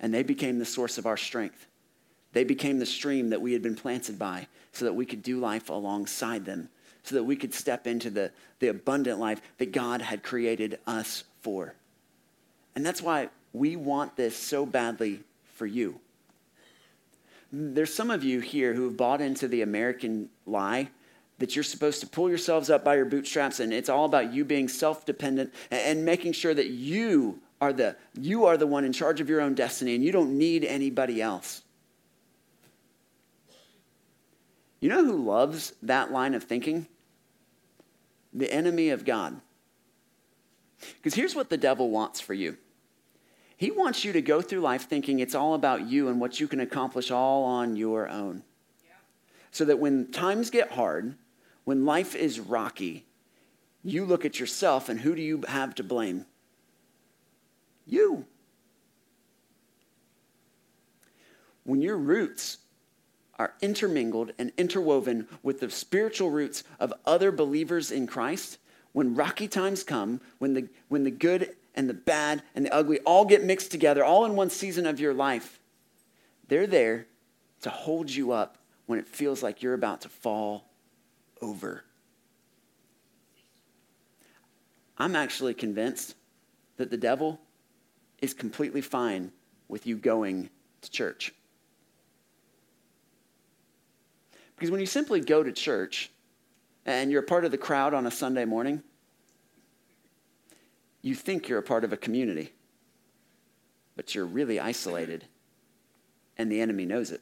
And 0.00 0.12
they 0.12 0.22
became 0.22 0.58
the 0.58 0.64
source 0.64 0.98
of 0.98 1.06
our 1.06 1.16
strength. 1.16 1.66
They 2.32 2.44
became 2.44 2.78
the 2.78 2.86
stream 2.86 3.30
that 3.30 3.40
we 3.40 3.52
had 3.52 3.62
been 3.62 3.76
planted 3.76 4.18
by 4.18 4.48
so 4.72 4.84
that 4.84 4.94
we 4.94 5.06
could 5.06 5.22
do 5.22 5.38
life 5.38 5.70
alongside 5.70 6.44
them, 6.44 6.68
so 7.04 7.14
that 7.14 7.24
we 7.24 7.36
could 7.36 7.54
step 7.54 7.86
into 7.86 8.10
the, 8.10 8.32
the 8.58 8.68
abundant 8.68 9.20
life 9.20 9.40
that 9.58 9.72
God 9.72 10.02
had 10.02 10.22
created 10.22 10.78
us 10.86 11.24
for. 11.42 11.74
And 12.74 12.84
that's 12.84 13.00
why 13.00 13.28
we 13.52 13.76
want 13.76 14.16
this 14.16 14.36
so 14.36 14.66
badly 14.66 15.20
for 15.54 15.66
you. 15.66 16.00
There's 17.52 17.94
some 17.94 18.10
of 18.10 18.24
you 18.24 18.40
here 18.40 18.74
who 18.74 18.84
have 18.86 18.96
bought 18.96 19.20
into 19.20 19.46
the 19.46 19.62
American 19.62 20.28
lie 20.44 20.88
that 21.38 21.56
you're 21.56 21.64
supposed 21.64 22.00
to 22.00 22.06
pull 22.06 22.28
yourselves 22.28 22.70
up 22.70 22.84
by 22.84 22.94
your 22.96 23.04
bootstraps 23.04 23.60
and 23.60 23.72
it's 23.72 23.88
all 23.88 24.04
about 24.04 24.32
you 24.32 24.44
being 24.44 24.68
self-dependent 24.68 25.52
and 25.70 26.04
making 26.04 26.32
sure 26.32 26.54
that 26.54 26.68
you 26.68 27.40
are 27.60 27.72
the 27.72 27.96
you 28.20 28.44
are 28.44 28.56
the 28.56 28.66
one 28.66 28.84
in 28.84 28.92
charge 28.92 29.20
of 29.20 29.28
your 29.28 29.40
own 29.40 29.54
destiny 29.54 29.94
and 29.94 30.04
you 30.04 30.12
don't 30.12 30.36
need 30.36 30.64
anybody 30.64 31.20
else. 31.20 31.62
You 34.80 34.90
know 34.90 35.04
who 35.04 35.24
loves 35.24 35.72
that 35.82 36.12
line 36.12 36.34
of 36.34 36.44
thinking? 36.44 36.86
The 38.34 38.52
enemy 38.52 38.90
of 38.90 39.04
God. 39.04 39.40
Because 40.96 41.14
here's 41.14 41.34
what 41.34 41.48
the 41.48 41.56
devil 41.56 41.88
wants 41.88 42.20
for 42.20 42.34
you. 42.34 42.58
He 43.56 43.70
wants 43.70 44.04
you 44.04 44.12
to 44.12 44.20
go 44.20 44.42
through 44.42 44.60
life 44.60 44.88
thinking 44.88 45.20
it's 45.20 45.34
all 45.34 45.54
about 45.54 45.86
you 45.86 46.08
and 46.08 46.20
what 46.20 46.38
you 46.38 46.48
can 46.48 46.60
accomplish 46.60 47.10
all 47.10 47.44
on 47.44 47.76
your 47.76 48.08
own. 48.08 48.42
So 49.52 49.64
that 49.64 49.78
when 49.78 50.10
times 50.10 50.50
get 50.50 50.72
hard, 50.72 51.14
when 51.64 51.84
life 51.84 52.14
is 52.14 52.38
rocky, 52.38 53.06
you 53.82 54.04
look 54.04 54.24
at 54.24 54.40
yourself 54.40 54.88
and 54.88 55.00
who 55.00 55.14
do 55.14 55.22
you 55.22 55.42
have 55.48 55.74
to 55.76 55.82
blame? 55.82 56.26
You. 57.86 58.26
When 61.64 61.82
your 61.82 61.96
roots 61.96 62.58
are 63.38 63.54
intermingled 63.60 64.32
and 64.38 64.52
interwoven 64.56 65.26
with 65.42 65.60
the 65.60 65.70
spiritual 65.70 66.30
roots 66.30 66.62
of 66.78 66.92
other 67.04 67.32
believers 67.32 67.90
in 67.90 68.06
Christ, 68.06 68.58
when 68.92 69.14
rocky 69.14 69.48
times 69.48 69.82
come, 69.82 70.20
when 70.38 70.54
the, 70.54 70.68
when 70.88 71.04
the 71.04 71.10
good 71.10 71.56
and 71.74 71.88
the 71.88 71.94
bad 71.94 72.42
and 72.54 72.64
the 72.64 72.72
ugly 72.72 73.00
all 73.00 73.24
get 73.24 73.42
mixed 73.42 73.70
together, 73.70 74.04
all 74.04 74.24
in 74.24 74.36
one 74.36 74.50
season 74.50 74.86
of 74.86 75.00
your 75.00 75.12
life, 75.12 75.58
they're 76.48 76.66
there 76.66 77.06
to 77.62 77.70
hold 77.70 78.10
you 78.10 78.32
up 78.32 78.58
when 78.86 78.98
it 78.98 79.08
feels 79.08 79.42
like 79.42 79.62
you're 79.62 79.74
about 79.74 80.02
to 80.02 80.08
fall 80.08 80.70
over. 81.44 81.84
I'm 84.96 85.14
actually 85.14 85.54
convinced 85.54 86.14
that 86.76 86.90
the 86.90 86.96
devil 86.96 87.40
is 88.22 88.32
completely 88.32 88.80
fine 88.80 89.30
with 89.68 89.86
you 89.86 89.96
going 89.96 90.48
to 90.80 90.90
church. 90.90 91.32
Because 94.56 94.70
when 94.70 94.80
you 94.80 94.86
simply 94.86 95.20
go 95.20 95.42
to 95.42 95.52
church 95.52 96.10
and 96.86 97.10
you're 97.10 97.22
a 97.22 97.26
part 97.26 97.44
of 97.44 97.50
the 97.50 97.58
crowd 97.58 97.92
on 97.92 98.06
a 98.06 98.10
Sunday 98.10 98.44
morning, 98.44 98.82
you 101.02 101.14
think 101.14 101.48
you're 101.48 101.58
a 101.58 101.62
part 101.62 101.84
of 101.84 101.92
a 101.92 101.96
community, 101.98 102.52
but 103.96 104.14
you're 104.14 104.24
really 104.24 104.58
isolated, 104.58 105.26
and 106.38 106.50
the 106.50 106.60
enemy 106.60 106.86
knows 106.86 107.10
it. 107.10 107.20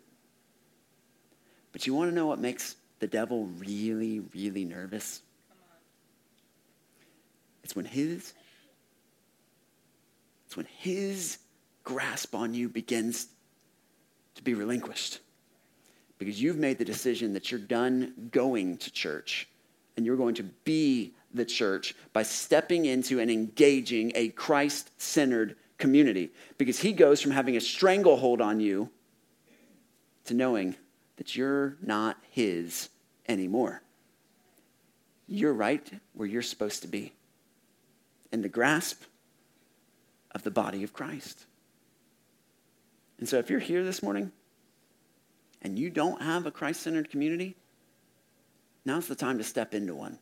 But 1.72 1.86
you 1.86 1.94
want 1.94 2.10
to 2.10 2.14
know 2.14 2.26
what 2.26 2.38
makes 2.38 2.76
the 3.02 3.08
devil 3.08 3.48
really, 3.58 4.20
really 4.32 4.64
nervous? 4.64 5.22
It's 7.64 7.74
when 7.74 7.84
his 7.84 8.32
it's 10.46 10.56
when 10.56 10.68
his 10.78 11.38
grasp 11.82 12.32
on 12.32 12.54
you 12.54 12.68
begins 12.68 13.26
to 14.36 14.42
be 14.44 14.54
relinquished. 14.54 15.18
Because 16.18 16.40
you've 16.40 16.58
made 16.58 16.78
the 16.78 16.84
decision 16.84 17.32
that 17.32 17.50
you're 17.50 17.58
done 17.58 18.28
going 18.30 18.76
to 18.76 18.92
church 18.92 19.48
and 19.96 20.06
you're 20.06 20.16
going 20.16 20.36
to 20.36 20.44
be 20.44 21.12
the 21.34 21.44
church 21.44 21.96
by 22.12 22.22
stepping 22.22 22.84
into 22.84 23.18
and 23.18 23.32
engaging 23.32 24.12
a 24.14 24.28
Christ 24.28 24.92
centered 25.00 25.56
community. 25.76 26.30
Because 26.56 26.78
he 26.78 26.92
goes 26.92 27.20
from 27.20 27.32
having 27.32 27.56
a 27.56 27.60
stranglehold 27.60 28.40
on 28.40 28.60
you 28.60 28.90
to 30.26 30.34
knowing 30.34 30.76
that 31.16 31.34
you're 31.34 31.76
not 31.82 32.16
his 32.30 32.90
anymore. 33.28 33.82
You're 35.26 35.54
right 35.54 35.88
where 36.14 36.28
you're 36.28 36.42
supposed 36.42 36.82
to 36.82 36.88
be 36.88 37.12
in 38.32 38.42
the 38.42 38.48
grasp 38.48 39.02
of 40.32 40.42
the 40.42 40.50
body 40.50 40.82
of 40.82 40.92
Christ. 40.92 41.46
And 43.18 43.28
so 43.28 43.38
if 43.38 43.50
you're 43.50 43.60
here 43.60 43.84
this 43.84 44.02
morning 44.02 44.32
and 45.60 45.78
you 45.78 45.90
don't 45.90 46.20
have 46.22 46.46
a 46.46 46.50
Christ 46.50 46.82
centered 46.82 47.10
community, 47.10 47.54
now's 48.84 49.06
the 49.06 49.14
time 49.14 49.38
to 49.38 49.44
step 49.44 49.74
into 49.74 49.94
one. 49.94 50.18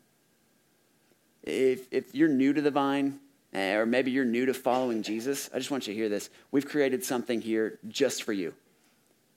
If, 1.42 1.86
if 1.90 2.14
you're 2.14 2.28
new 2.28 2.52
to 2.52 2.60
the 2.60 2.70
vine, 2.70 3.18
eh, 3.54 3.74
or 3.74 3.86
maybe 3.86 4.10
you're 4.10 4.24
new 4.24 4.44
to 4.46 4.54
following 4.54 5.02
Jesus, 5.02 5.48
I 5.54 5.58
just 5.58 5.70
want 5.70 5.86
you 5.86 5.94
to 5.94 5.98
hear 5.98 6.08
this. 6.08 6.28
We've 6.50 6.68
created 6.68 7.02
something 7.02 7.40
here 7.40 7.78
just 7.88 8.24
for 8.24 8.32
you. 8.32 8.52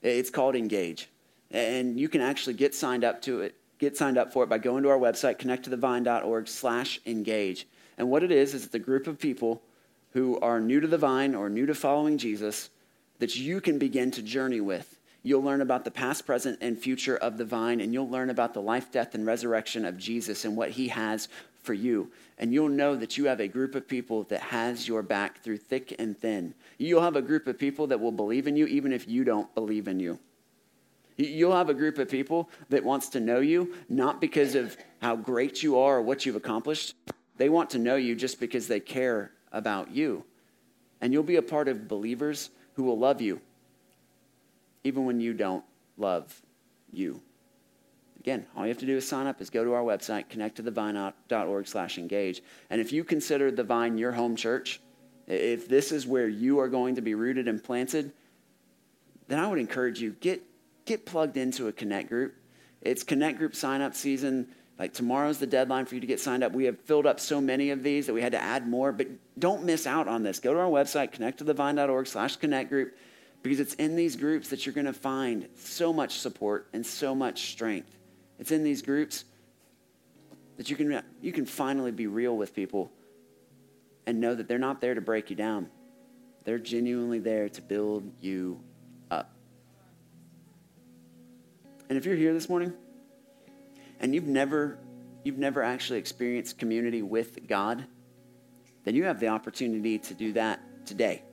It's 0.01 0.29
called 0.29 0.55
Engage. 0.55 1.07
And 1.53 1.99
you 1.99 2.09
can 2.09 2.19
actually 2.19 2.55
get 2.55 2.75
signed 2.75 3.03
up 3.03 3.21
to 3.21 3.41
it, 3.41 3.55
get 3.79 3.95
signed 3.95 4.17
up 4.17 4.33
for 4.33 4.43
it 4.43 4.49
by 4.49 4.57
going 4.57 4.83
to 4.83 4.89
our 4.89 4.97
website, 4.97 5.37
connecttothevine.org 5.37 6.47
slash 6.47 6.99
engage. 7.05 7.67
And 7.97 8.09
what 8.09 8.23
it 8.23 8.31
is, 8.31 8.53
is 8.53 8.65
it's 8.65 8.75
a 8.75 8.79
group 8.79 9.07
of 9.07 9.19
people 9.19 9.61
who 10.13 10.39
are 10.39 10.59
new 10.59 10.79
to 10.79 10.87
the 10.87 10.97
vine 10.97 11.35
or 11.35 11.49
new 11.49 11.67
to 11.67 11.75
following 11.75 12.17
Jesus 12.17 12.69
that 13.19 13.35
you 13.35 13.61
can 13.61 13.77
begin 13.77 14.11
to 14.11 14.21
journey 14.21 14.61
with. 14.61 14.99
You'll 15.21 15.43
learn 15.43 15.61
about 15.61 15.85
the 15.85 15.91
past, 15.91 16.25
present, 16.25 16.57
and 16.59 16.77
future 16.77 17.15
of 17.15 17.37
the 17.37 17.45
vine, 17.45 17.79
and 17.79 17.93
you'll 17.93 18.09
learn 18.09 18.29
about 18.29 18.53
the 18.53 18.61
life, 18.61 18.91
death, 18.91 19.15
and 19.15 19.25
resurrection 19.25 19.85
of 19.85 19.97
Jesus 19.97 20.43
and 20.43 20.57
what 20.57 20.71
he 20.71 20.89
has 20.89 21.29
for 21.61 21.73
you. 21.73 22.11
And 22.37 22.53
you'll 22.53 22.67
know 22.67 22.95
that 22.95 23.17
you 23.17 23.25
have 23.25 23.39
a 23.39 23.47
group 23.47 23.75
of 23.75 23.87
people 23.87 24.23
that 24.23 24.41
has 24.41 24.87
your 24.87 25.01
back 25.01 25.41
through 25.41 25.57
thick 25.57 25.95
and 25.97 26.17
thin. 26.17 26.53
You'll 26.77 27.01
have 27.01 27.15
a 27.15 27.21
group 27.21 27.47
of 27.47 27.57
people 27.57 27.87
that 27.87 28.01
will 28.01 28.11
believe 28.11 28.47
in 28.47 28.57
you 28.57 28.65
even 28.65 28.91
if 28.91 29.07
you 29.07 29.23
don't 29.23 29.53
believe 29.55 29.87
in 29.87 29.99
you. 29.99 30.19
You'll 31.17 31.55
have 31.55 31.69
a 31.69 31.73
group 31.73 31.97
of 31.99 32.09
people 32.09 32.49
that 32.69 32.83
wants 32.83 33.09
to 33.09 33.19
know 33.19 33.39
you 33.39 33.75
not 33.89 34.19
because 34.19 34.55
of 34.55 34.75
how 35.01 35.15
great 35.15 35.61
you 35.61 35.77
are 35.77 35.97
or 35.97 36.01
what 36.01 36.25
you've 36.25 36.35
accomplished. 36.35 36.95
They 37.37 37.49
want 37.49 37.69
to 37.71 37.79
know 37.79 37.95
you 37.95 38.15
just 38.15 38.39
because 38.39 38.67
they 38.67 38.79
care 38.79 39.31
about 39.51 39.91
you. 39.91 40.23
And 41.01 41.13
you'll 41.13 41.23
be 41.23 41.35
a 41.35 41.41
part 41.41 41.67
of 41.67 41.87
believers 41.87 42.49
who 42.75 42.83
will 42.83 42.97
love 42.97 43.21
you 43.21 43.41
even 44.83 45.05
when 45.05 45.19
you 45.19 45.33
don't 45.33 45.63
love 45.97 46.41
you. 46.91 47.21
Again, 48.19 48.45
all 48.55 48.63
you 48.63 48.69
have 48.69 48.77
to 48.79 48.85
do 48.85 48.95
is 48.95 49.07
sign 49.07 49.27
up 49.27 49.41
is 49.41 49.49
go 49.49 49.63
to 49.63 49.73
our 49.73 49.81
website, 49.81 50.29
connect 50.29 50.55
to 50.57 50.63
connecttothevine.org 50.63 51.67
slash 51.67 51.97
engage. 51.97 52.41
And 52.69 52.79
if 52.79 52.93
you 52.93 53.03
consider 53.03 53.51
the 53.51 53.63
vine 53.63 53.97
your 53.97 54.13
home 54.13 54.35
church, 54.35 54.79
if 55.27 55.67
this 55.67 55.91
is 55.91 56.07
where 56.07 56.27
you 56.27 56.59
are 56.59 56.69
going 56.69 56.95
to 56.95 57.01
be 57.01 57.15
rooted 57.15 57.47
and 57.47 57.61
planted, 57.61 58.13
then 59.27 59.39
I 59.39 59.47
would 59.47 59.59
encourage 59.59 60.01
you, 60.01 60.15
get, 60.19 60.41
get 60.85 61.05
plugged 61.05 61.37
into 61.37 61.67
a 61.67 61.71
connect 61.71 62.09
group. 62.09 62.35
It's 62.81 63.03
connect 63.03 63.37
group 63.37 63.55
sign 63.55 63.81
up 63.81 63.95
season. 63.95 64.47
Like 64.79 64.93
tomorrow's 64.93 65.37
the 65.37 65.47
deadline 65.47 65.85
for 65.85 65.95
you 65.95 66.01
to 66.01 66.07
get 66.07 66.19
signed 66.19 66.43
up. 66.43 66.51
We 66.51 66.65
have 66.65 66.79
filled 66.81 67.05
up 67.05 67.19
so 67.19 67.39
many 67.39 67.69
of 67.69 67.83
these 67.83 68.07
that 68.07 68.13
we 68.13 68.21
had 68.21 68.31
to 68.31 68.41
add 68.41 68.67
more, 68.67 68.91
but 68.91 69.07
don't 69.39 69.63
miss 69.63 69.85
out 69.85 70.07
on 70.07 70.23
this. 70.23 70.39
Go 70.39 70.53
to 70.53 70.59
our 70.59 70.67
website, 70.67 71.11
connecttothevine.org 71.11 72.07
slash 72.07 72.35
connect 72.37 72.69
group, 72.69 72.97
because 73.43 73.59
it's 73.59 73.75
in 73.75 73.95
these 73.95 74.15
groups 74.15 74.49
that 74.49 74.65
you're 74.65 74.73
going 74.73 74.85
to 74.85 74.93
find 74.93 75.47
so 75.55 75.93
much 75.93 76.19
support 76.19 76.67
and 76.73 76.85
so 76.85 77.13
much 77.13 77.51
strength. 77.51 77.95
It's 78.39 78.51
in 78.51 78.63
these 78.63 78.81
groups 78.81 79.25
That 80.57 80.69
you 80.69 80.75
can, 80.75 81.01
you 81.21 81.31
can 81.31 81.45
finally 81.45 81.91
be 81.91 82.07
real 82.07 82.37
with 82.37 82.53
people 82.53 82.91
and 84.05 84.19
know 84.19 84.35
that 84.35 84.47
they're 84.47 84.59
not 84.59 84.81
there 84.81 84.93
to 84.93 85.01
break 85.01 85.29
you 85.29 85.35
down. 85.35 85.69
They're 86.43 86.59
genuinely 86.59 87.19
there 87.19 87.49
to 87.49 87.61
build 87.61 88.11
you 88.21 88.59
And 91.89 91.97
if 91.97 92.05
you're 92.05 92.15
here 92.15 92.33
this 92.33 92.49
morning 92.49 92.73
and 93.99 94.13
you've 94.13 94.27
never, 94.27 94.79
you've 95.23 95.37
never 95.37 95.61
actually 95.61 95.99
experienced 95.99 96.57
community 96.57 97.01
with 97.01 97.47
God, 97.47 97.85
then 98.83 98.95
you 98.95 99.05
have 99.05 99.19
the 99.19 99.27
opportunity 99.27 99.99
to 99.99 100.13
do 100.13 100.33
that 100.33 100.61
today. 100.85 101.23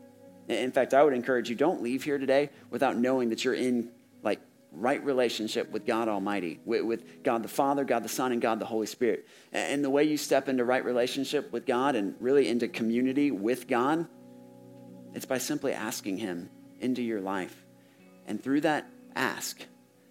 In 0.49 0.73
fact, 0.73 0.95
I 0.95 1.03
would 1.03 1.13
encourage 1.13 1.49
you 1.49 1.57
don't 1.57 1.83
leave 1.83 2.03
here 2.03 2.19
today 2.19 2.51
without 2.71 2.97
knowing 2.97 3.29
that 3.31 3.45
you're 3.45 3.55
in 3.55 3.91
like 4.23 4.41
right 4.73 5.03
relationship 5.05 5.71
with 5.71 5.87
God 5.87 6.09
Almighty, 6.09 6.61
with, 6.65 6.83
with, 6.83 7.23
God 7.23 7.43
the 7.43 7.49
Father, 7.49 7.85
God 7.85 8.03
the 8.03 8.09
Son, 8.09 8.33
and 8.33 8.41
God 8.41 8.59
the 8.59 8.67
Holy 8.67 8.87
Spirit. 8.87 9.27
And 9.53 9.85
the 9.85 9.91
way 9.91 10.05
you 10.05 10.17
step 10.17 10.49
into 10.49 10.65
right 10.65 10.85
relationship 10.85 11.53
with 11.53 11.67
God 11.67 11.95
and 11.95 12.15
really 12.21 12.49
into 12.49 12.69
community 12.69 13.31
with 13.31 13.69
God, 13.69 14.07
it's 15.15 15.27
by 15.27 15.39
simply 15.39 15.73
asking 15.73 16.19
Him 16.19 16.51
into 16.81 17.03
your 17.03 17.21
life. 17.21 17.65
And 18.27 18.43
through 18.43 18.63
that 18.63 18.89
ask, 19.15 19.65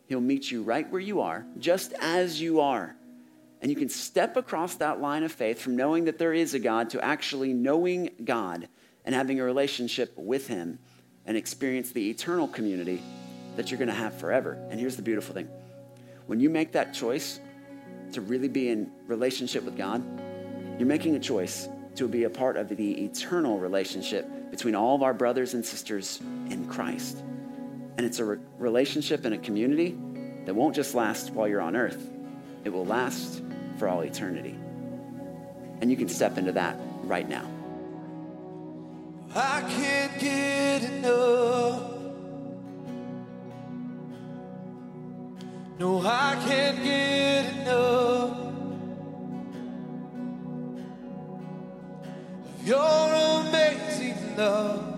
He'll 0.10 0.20
meet 0.20 0.50
you 0.50 0.64
right 0.64 0.90
where 0.90 1.00
you 1.00 1.22
are, 1.22 1.46
just 1.60 1.94
as 2.02 2.42
you 2.42 2.62
are. 2.62 2.96
And 3.62 3.70
you 3.70 3.78
can 3.78 3.90
step 3.90 4.38
across 4.38 4.74
that 4.76 5.00
line 5.00 5.22
of 5.22 5.32
faith 5.32 5.62
from 5.62 5.76
knowing 5.76 6.06
that 6.06 6.18
there 6.18 6.34
is 6.34 6.56
a 6.56 6.60
God 6.60 6.90
to 6.90 7.06
actually 7.06 7.54
knowing 7.54 8.10
God 8.24 8.68
and 9.06 9.14
having 9.14 9.40
a 9.40 9.44
relationship 9.44 10.12
with 10.18 10.48
Him 10.48 10.80
and 11.28 11.38
experience 11.38 11.92
the 11.92 12.10
eternal 12.10 12.48
community 12.48 13.04
that 13.56 13.70
you're 13.70 13.78
going 13.78 13.90
to 13.90 13.94
have 13.94 14.16
forever. 14.16 14.54
And 14.72 14.80
here's 14.80 14.96
the 14.96 15.04
beautiful 15.04 15.36
thing 15.36 15.48
when 16.26 16.40
you 16.40 16.50
make 16.50 16.72
that 16.72 16.92
choice 16.92 17.40
to 18.14 18.22
really 18.22 18.48
be 18.48 18.70
in 18.70 18.92
relationship 19.06 19.64
with 19.64 19.78
God, 19.78 20.04
you're 20.80 20.88
making 20.88 21.16
a 21.16 21.20
choice 21.20 21.70
to 21.98 22.08
be 22.08 22.24
a 22.24 22.30
part 22.32 22.58
of 22.58 22.68
the 22.70 23.04
eternal 23.06 23.60
relationship 23.60 24.28
between 24.50 24.74
all 24.74 24.96
of 24.96 25.04
our 25.04 25.14
brothers 25.14 25.54
and 25.54 25.64
sisters 25.64 26.20
in 26.50 26.68
Christ. 26.68 27.22
And 28.00 28.06
it's 28.06 28.20
a 28.20 28.24
re- 28.24 28.38
relationship 28.58 29.26
and 29.26 29.36
a 29.36 29.38
community 29.38 29.90
that 30.46 30.56
won't 30.56 30.74
just 30.74 30.96
last 30.96 31.34
while 31.34 31.50
you're 31.50 31.60
on 31.60 31.76
earth, 31.76 32.10
it 32.64 32.70
will 32.70 32.86
last 32.86 33.44
for 33.78 33.90
all 33.90 34.00
eternity. 34.00 34.56
And 35.82 35.92
you 35.92 35.98
can 35.98 36.08
step 36.08 36.38
into 36.38 36.54
that 36.54 36.78
right 37.04 37.28
now. 37.28 37.46
I 39.36 39.60
can't 39.68 40.18
get 40.18 40.84
enough. 40.86 41.92
No, 45.78 46.00
I 46.00 46.42
can't 46.48 46.82
get 46.82 47.54
enough 47.54 48.38
your 52.64 53.14
amazing 53.42 54.38
love. 54.38 54.89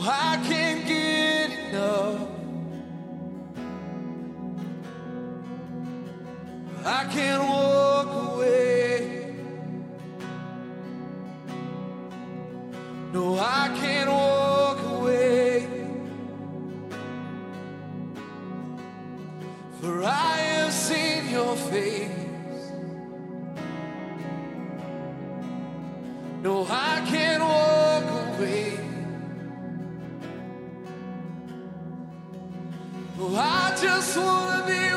I 0.00 0.40
can't 0.46 0.86
get 0.86 1.50
enough. 1.70 2.28
I 6.84 7.04
can't 7.12 7.42
walk 7.42 7.77
just 34.00 34.16
wanna 34.16 34.64
be 34.64 34.87